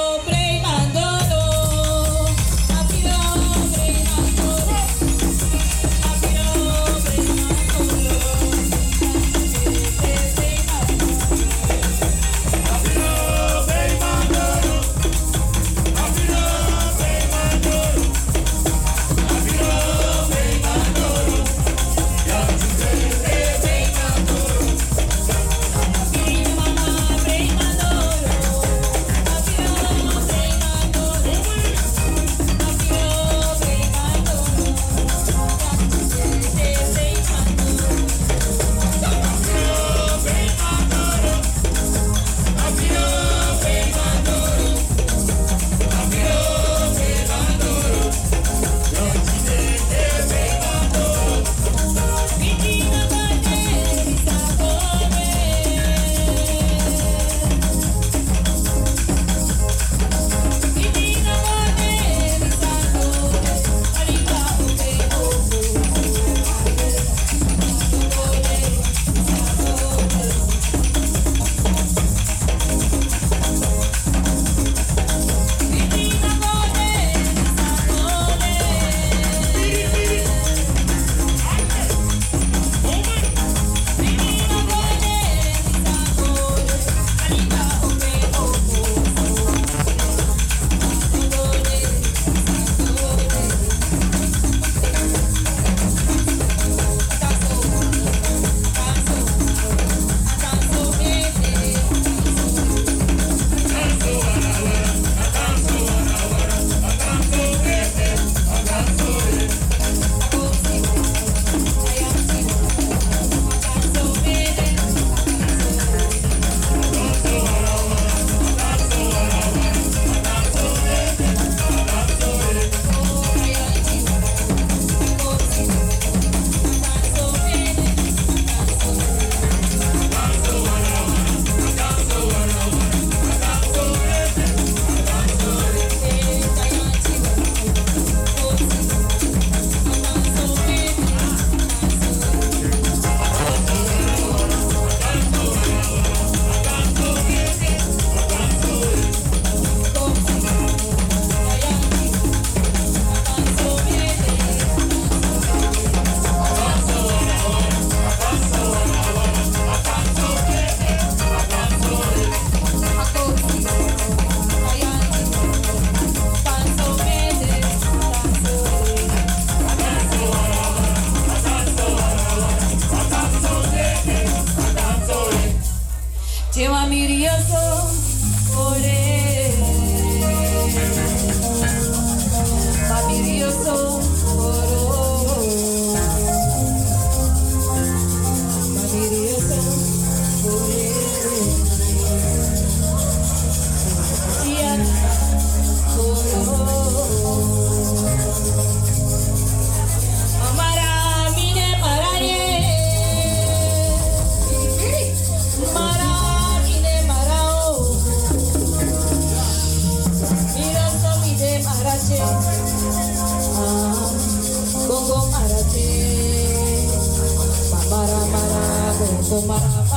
tomar 219.31 219.90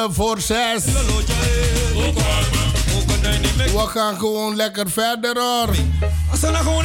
minuten 0.00 0.14
voor 0.14 0.40
zes. 0.40 0.84
We 3.72 3.86
gaan 3.86 4.18
gewoon 4.18 4.56
lekker 4.56 4.90
verder 4.90 5.36
hoor. 5.38 5.74
Asana 6.32 6.58
gewoon. 6.58 6.84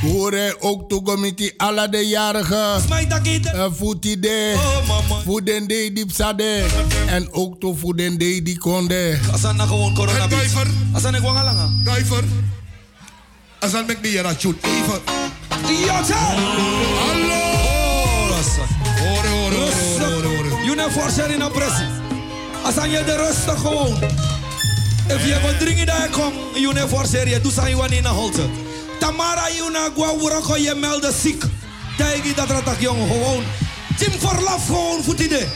Hoor 0.00 0.32
hij 0.32 0.54
ook 0.60 0.88
toegomiti 0.88 1.52
alla 1.56 1.88
de 1.88 2.06
jarigen. 2.06 2.82
Voetide. 3.76 4.54
Voedende 5.24 5.92
die 5.92 6.06
psade. 6.06 6.64
En 7.06 7.32
ook 7.32 7.60
to 7.60 7.74
voedende 7.74 8.42
die 8.42 8.58
konde. 8.58 9.18
Asan 9.32 9.56
na 9.56 9.66
gewoon 9.66 9.94
corona. 9.94 10.26
Duiver. 10.26 10.66
Asan 10.92 11.14
ik 11.14 11.22
wang 11.22 11.38
alanga. 11.38 11.68
Duiver. 11.84 12.24
Asan 13.58 13.86
mek 13.86 14.02
die 14.02 14.12
jara 14.12 14.34
shoot. 14.38 14.56
Even. 14.62 15.00
Ja, 15.84 16.02
You 20.82 20.90
never 20.90 21.02
force 21.02 21.34
in 21.34 21.40
een 21.40 21.50
pressie. 21.50 21.86
Asan 22.62 22.90
je 22.90 23.04
de 23.04 23.16
rustig 23.16 23.60
gewoon. 23.60 24.02
If 25.08 25.26
je 25.26 25.40
wat 25.42 25.58
drinken 25.58 25.86
daar 25.86 26.08
force 26.88 27.28
je. 27.28 27.40
Doe 27.40 27.52
zijn 27.52 27.76
je 27.76 27.96
in 27.96 28.04
een 28.04 28.10
holte. 28.10 28.48
Tamara, 28.98 29.50
you 29.50 29.70
na 29.70 29.90
gwa 29.94 30.16
wurako 30.16 30.56
je 30.56 30.74
melden 30.74 31.12
ziek. 31.12 31.44
Tegen 31.96 32.34
dat 32.34 32.50
ratak 32.50 32.80
jong 32.80 33.10
gewoon. 33.10 33.44
Tim 33.98 34.12
voor 34.20 34.40
laf 34.40 34.66
gewoon 34.66 35.02
voet 35.02 35.20
idee. 35.20 35.48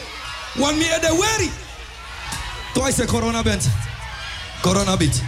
Wan 0.55 0.79
me 0.79 0.99
de 1.01 1.09
worry. 1.09 1.51
Twice 2.73 3.05
corona 3.05 3.43
bent. 3.43 3.65
Corona 4.61 4.97
bit. 4.97 5.23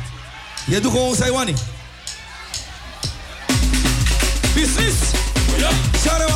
Je 0.67 0.81
doet 0.81 0.93
gewoon 0.93 1.15
zijn 1.15 1.33
wani. 1.33 1.55
Business. 4.55 4.97
Ja. 5.57 5.71
Share. 6.03 6.29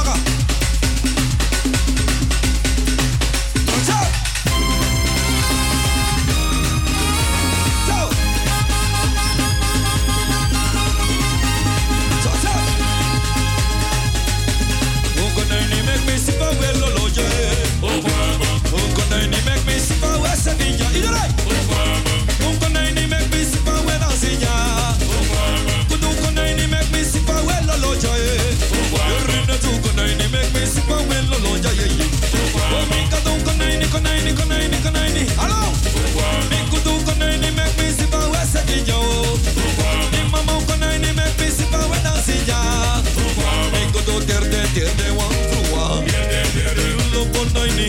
Lo 47.73 47.89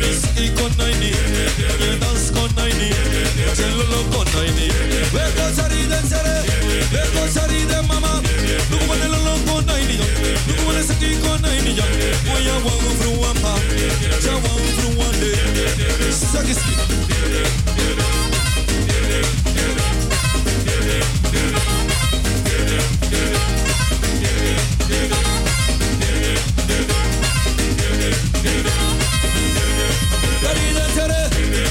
ni. 0.00 0.08
Iski 0.10 0.50
konai 0.54 0.94
ni. 1.00 1.10
Dance 2.00 2.32
konai 2.32 2.72
ni. 2.78 2.90
Cello 3.56 3.84
lo 3.90 4.00
konai 4.12 4.50
ni. 4.56 4.68
Vego 5.12 5.46
sari 5.56 5.86
de 5.86 6.00
sere. 6.08 6.36
Vego 6.92 7.26
sari 7.34 7.64
de 7.66 7.80
mama. 7.88 8.20
Lugu 8.70 8.84
wane 8.90 9.08
lo 9.08 9.18
lo 9.26 9.34
konai 9.46 9.84
ni. 9.86 9.96
Lugu 10.46 10.68
wane 10.68 10.82
saki 10.82 11.16
konai 11.24 11.60
ni. 11.64 11.72
Oya 12.34 12.54
wan 12.64 12.84
frua 13.00 13.32
ma. 13.42 13.54
Cha 14.22 14.32
wan 14.34 14.62
frua 14.76 15.08
de. 15.20 15.32
Sagiski. 16.32 16.74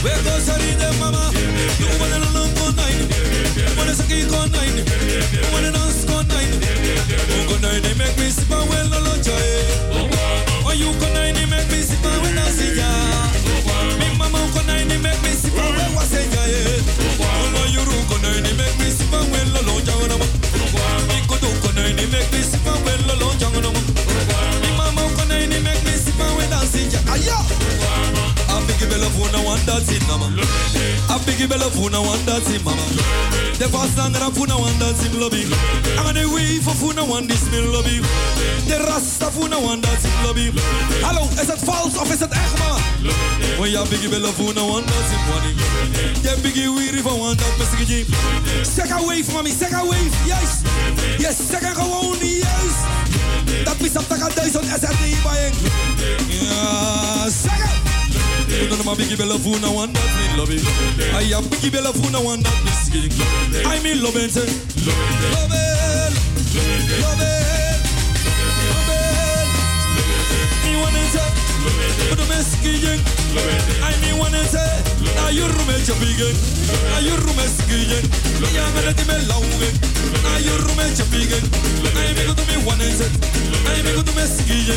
Vego 0.06 0.34
sari 0.46 0.72
de 0.82 0.90
mama. 1.00 1.24
Lugu 1.80 1.96
wane 2.02 2.18
lo 2.24 2.30
lo 2.38 2.44
konai 2.58 2.94
ni. 3.00 3.06
Lugu 3.66 3.80
wane 3.80 3.94
saki 4.00 4.20
konai 4.32 4.70
ni. 4.76 4.82
Lugu 5.42 5.56
wane 5.56 5.70
dance 5.76 6.06
konai 6.10 6.46
ni. 6.52 6.58
Konai 7.50 7.78
ni 7.86 7.92
make 8.00 8.18
me 8.20 8.30
sipa 8.30 8.58
well 8.70 8.88
lo 8.94 9.00
lo 9.08 9.14
joy. 9.26 9.50
Oh 10.68 10.74
you 10.82 10.92
konai 11.02 11.34
ni 11.34 11.46
make 11.54 11.70
me 11.72 11.82
well 12.22 12.34
na 12.38 12.46
siya. 12.58 12.90
Mi 14.00 14.08
mama 14.20 14.42
ni 14.90 14.98
make 15.06 15.22
me 15.26 15.32
well 15.42 16.46
ye. 16.54 16.64
Oh 17.58 17.66
you 17.74 17.82
me 18.78 18.90
well 21.82 21.94
ni 21.98 22.06
make 22.14 22.32
me 22.32 22.42
funa 29.36 29.48
one 29.48 29.66
that's 29.66 29.92
in 29.92 30.08
mama. 30.08 30.26
A 31.10 31.20
biggie 31.20 31.48
funa 31.72 32.02
one 32.02 32.26
mama. 32.64 32.82
The 33.58 33.68
one 33.68 34.80
that's 34.80 35.06
in 35.06 35.20
lobby. 35.20 35.46
I'm 35.98 36.08
on 36.08 36.16
the 36.16 36.26
way 36.34 36.60
for 36.60 36.76
funa 36.76 37.04
one 37.04 37.28
this 37.28 37.44
lobby. 37.52 38.02
De 38.68 38.78
rasta 38.78 39.28
one 39.32 39.82
in 40.06 40.24
lobby. 40.24 40.52
Hallo, 41.02 41.28
is 41.42 41.48
het 41.48 41.60
vals 41.64 41.98
of 41.98 42.14
is 42.14 42.20
het 42.20 42.32
echt 42.32 42.58
mama? 42.60 42.80
Oh 43.60 43.68
ja, 43.68 43.84
biggie 43.84 44.10
bella 44.10 44.32
funa 44.32 44.62
one 44.62 44.86
that's 44.86 45.12
in 45.12 45.22
money. 45.30 45.54
Biggie 46.42 46.70
weary 46.76 47.02
van 47.02 47.20
one 47.20 47.36
dat 47.36 47.58
beste 47.58 47.76
G. 47.86 48.06
Zeg 48.76 48.90
een 48.90 49.06
wave 49.06 49.32
mami, 49.32 49.50
een 49.60 49.88
wave. 49.88 50.10
Yes, 51.18 51.36
zeg 51.50 51.62
een 51.62 51.76
gewoon 51.76 52.18
juist. 52.20 52.82
Dat 53.64 53.76
is 53.80 53.98
op 53.98 54.10
de 54.10 54.32
duizend 54.36 54.66
SRD 54.66 55.24
bij 55.24 55.52
Ja, 56.28 57.30
zeg 57.30 57.58
het. 57.58 57.85
You 58.56 58.70
know 58.70 58.84
my 58.86 58.96
biggie 58.96 59.18
bella 59.18 59.38
funa 59.38 59.68
one 59.72 59.92
that 59.92 60.10
me 60.16 60.38
love 60.40 60.50
it. 60.50 60.64
I 61.14 61.24
am 61.36 61.44
biggie 61.44 61.72
bella 61.72 61.92
funa 61.92 62.20
one 62.24 62.42
that 62.42 62.64
me 62.64 62.72
sing. 62.72 63.12
I 63.68 63.80
mean 63.84 63.98
it, 63.98 64.04
love 64.04 64.16
it, 64.16 64.36
love 64.88 65.10
it. 67.22 67.36
Me 70.64 71.25
but. 71.66 72.36
I 73.82 73.98
mean 74.02 74.18
want 74.18 74.36
you 75.32 75.46
it 75.70 75.88
your 75.88 75.98
big, 76.00 76.22
now 76.90 77.00
you 77.00 77.16
room 77.16 77.40
now 80.24 80.38
you 80.38 80.56
your 80.98 81.08
big. 81.12 81.32
I 81.34 82.04
mean 82.06 82.30
I 83.66 83.82
mean 83.84 83.96
to 83.96 84.14
me. 84.58 84.74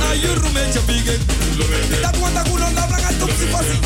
Now 0.00 0.12
you 0.12 0.34
room. 0.34 0.54
That 2.02 2.16
one 2.20 2.34
la 2.34 2.86
blaga 2.86 3.10
topsi 3.18 3.46
pasi. 3.46 3.78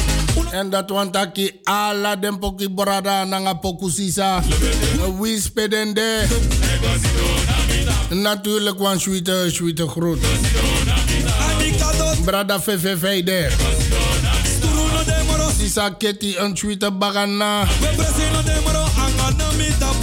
En 0.53 0.71
dat 0.71 0.91
want 0.91 1.17
aki 1.17 1.61
ala 1.65 2.17
den 2.17 2.39
poki 2.39 2.69
borada 2.69 3.25
nanga 3.25 3.55
poku 3.55 3.91
sisa. 3.91 4.43
Wis 5.19 5.51
pedende. 5.51 6.27
Natuurlijk 8.11 8.79
wan 8.79 9.01
sweete, 9.01 9.51
sweete 9.53 9.89
groet. 9.89 10.19
Brada 12.29 12.61
VVV 12.61 13.25
de. 13.25 13.49
Sisa 15.59 15.91
Ketty 15.91 16.35
een 16.39 16.57
sweete 16.57 16.91
bagana. 16.91 17.67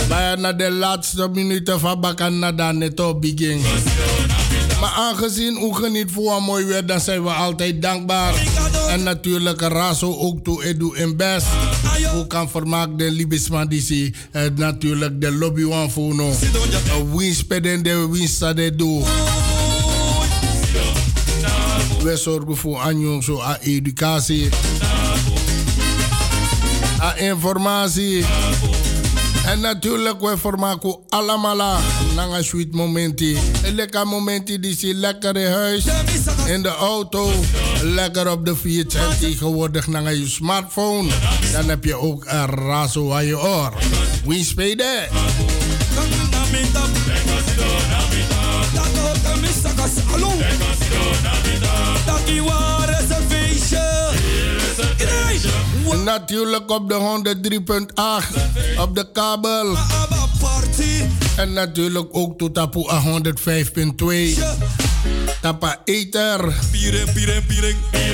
Bijna 0.07 0.53
de 0.53 0.71
laatste 0.71 1.29
minuten 1.33 1.79
van 1.79 1.99
bagana 2.01 2.51
dan 2.51 2.77
net 2.77 2.99
op 2.99 3.21
begin. 3.21 3.61
Maar 4.81 4.93
aangezien 4.97 5.57
u 5.63 5.73
geniet 5.73 6.11
voor 6.11 6.35
een 6.35 6.43
mooi 6.43 6.65
weer, 6.65 6.85
dan 6.85 6.99
zijn 6.99 7.23
we 7.23 7.29
altijd 7.29 7.81
dankbaar. 7.81 8.33
En 8.89 9.03
natuurlijk 9.03 9.61
Razo 9.61 10.15
ook 10.17 10.43
toe 10.43 10.63
Edu 10.63 10.95
in 10.95 11.17
best. 11.17 11.47
Hoe 12.13 12.27
kan 12.27 12.49
vermaak 12.49 12.97
de 12.97 13.11
Libisman 13.11 13.67
die 13.67 13.81
zie. 13.81 14.13
eh, 14.31 14.41
Natuurlijk 14.55 15.21
de 15.21 15.31
lobby 15.31 15.63
one 15.63 15.89
voor 15.89 16.15
no. 16.15 16.33
Winspeden 17.13 17.83
de 17.83 18.07
winsta 18.11 18.53
de 18.53 18.75
do. 18.75 19.03
We 22.05 22.17
zorgen 22.17 22.57
voor 22.57 22.79
aan 22.79 23.23
zo 23.23 23.39
aan 23.39 23.57
educatie. 23.61 24.49
Aan 26.99 27.17
informatie. 27.17 28.25
En 29.45 29.59
natuurlijk, 29.59 30.21
we 30.21 30.37
vermaken 30.37 30.97
allemaal 31.09 31.79
een 32.15 32.43
sweet 32.43 32.73
momenti. 32.73 33.37
Een 33.63 33.75
lekker 33.75 34.07
momenti 34.07 34.59
die 34.59 34.77
zie 34.77 34.93
lekker 34.93 35.37
in 35.37 35.51
huis, 35.51 35.85
in 36.45 36.61
de 36.61 36.75
auto, 36.75 37.31
lekker 37.83 38.31
op 38.31 38.45
de 38.45 38.55
fiets 38.55 38.95
en 38.95 39.19
tegenwoordig 39.19 39.87
naar 39.87 40.13
je 40.13 40.27
smartphone. 40.27 41.09
Dan 41.51 41.69
heb 41.69 41.83
je 41.83 41.95
ook 41.95 42.25
een 42.25 42.45
razo 42.45 43.11
aan 43.11 43.25
je 43.25 43.39
oor. 43.39 43.73
Wie 44.25 44.43
spelen? 44.43 45.07
Hallo. 50.05 50.64
Natuurlijk 55.93 56.71
op 56.71 56.89
de 56.89 57.23
103.8 58.75 58.79
op 58.79 58.95
de 58.95 59.11
kabel. 59.13 59.77
En 61.35 61.53
natuurlijk 61.53 62.07
ook 62.11 62.37
tot 62.37 62.53
Tapu 62.53 62.89
A 62.91 63.01
105.2. 63.01 64.39
Tapa 65.41 65.81
Ether. 65.83 66.53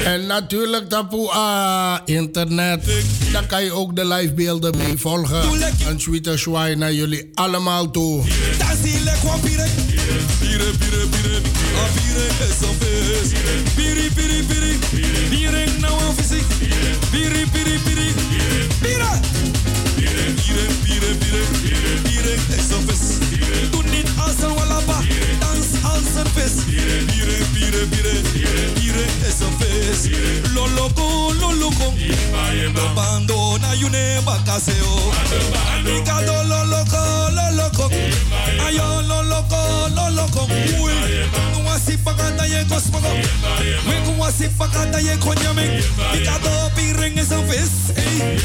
En 0.03 0.25
natuurlijk 0.25 0.89
Tapu 0.89 1.29
A 1.35 2.01
internet. 2.05 2.85
Daar 3.31 3.45
kan 3.45 3.63
je 3.63 3.71
ook 3.71 3.95
de 3.95 4.07
live 4.07 4.33
beelden 4.33 4.77
mee 4.77 4.97
volgen. 4.97 5.41
Een 5.87 5.99
sweete 5.99 6.37
zwaai 6.37 6.75
naar 6.75 6.93
jullie 6.93 7.29
allemaal 7.33 7.91
toe. 7.91 8.23
Pire, 26.71 27.03
pire, 27.53 27.87
pire. 27.91 28.13
Pire 28.73 29.05
is 29.27 29.39
een 29.39 29.55
vis. 29.59 30.09
Loloko, 30.53 31.33
loloko. 31.39 31.93
De 32.73 32.91
bando 32.95 33.57
na 33.57 33.73
yune 33.73 34.19
bakaseo. 34.25 35.11
Anika 35.73 36.21
do 36.25 36.47
loloko, 36.47 37.29
loloko. 37.35 37.89
Ayo 38.59 39.01
loloko, 39.01 39.57
loloko. 39.95 40.47
Uy, 40.83 40.93
nuwasi 41.53 41.97
pakata 41.97 42.45
ye 42.45 42.65
kosmoko. 42.65 43.07
Weku 43.87 44.21
wasi 44.21 44.47
pakata 44.57 44.99
ye 44.99 45.17
konyame. 45.17 45.81
Is 47.21 47.31
een 47.31 47.45
vis. 47.47 47.91
Ey, 47.95 48.39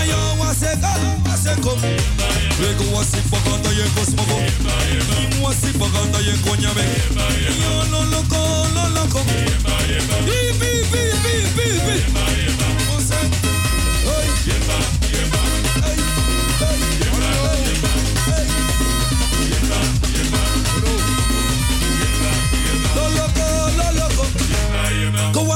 ayo 0.00 0.18
waseka, 0.38 0.92
waseko. 1.24 1.76
Weku 2.60 2.94
wasi 2.94 3.20
pakata 3.30 3.70
ye 3.72 3.84
kosmoko. 3.94 4.38
Konyame. 6.44 6.82
Ayo 7.16 7.82
bi, 11.56 11.68
bi. 11.86 11.96
Ose, 12.96 13.18
oy. 14.06 14.97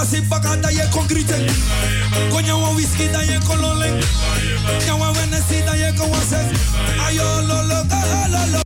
Ko 0.02 0.08
wasi 0.08 0.22
pakata 0.22 0.70
ye 0.70 0.82
konkrete. 0.90 1.46
Ko 2.30 2.40
nyawa 2.40 2.74
whisky 2.74 3.06
da 3.12 3.22
ye 3.22 3.38
kolole. 3.46 4.02
Nyawa 4.86 5.12
wenesi 5.14 5.62
da 5.64 5.74
ye 5.74 5.92
ko 5.92 6.10
wase. 6.10 6.42
Ayo 7.06 7.42
loloko. 7.46 8.62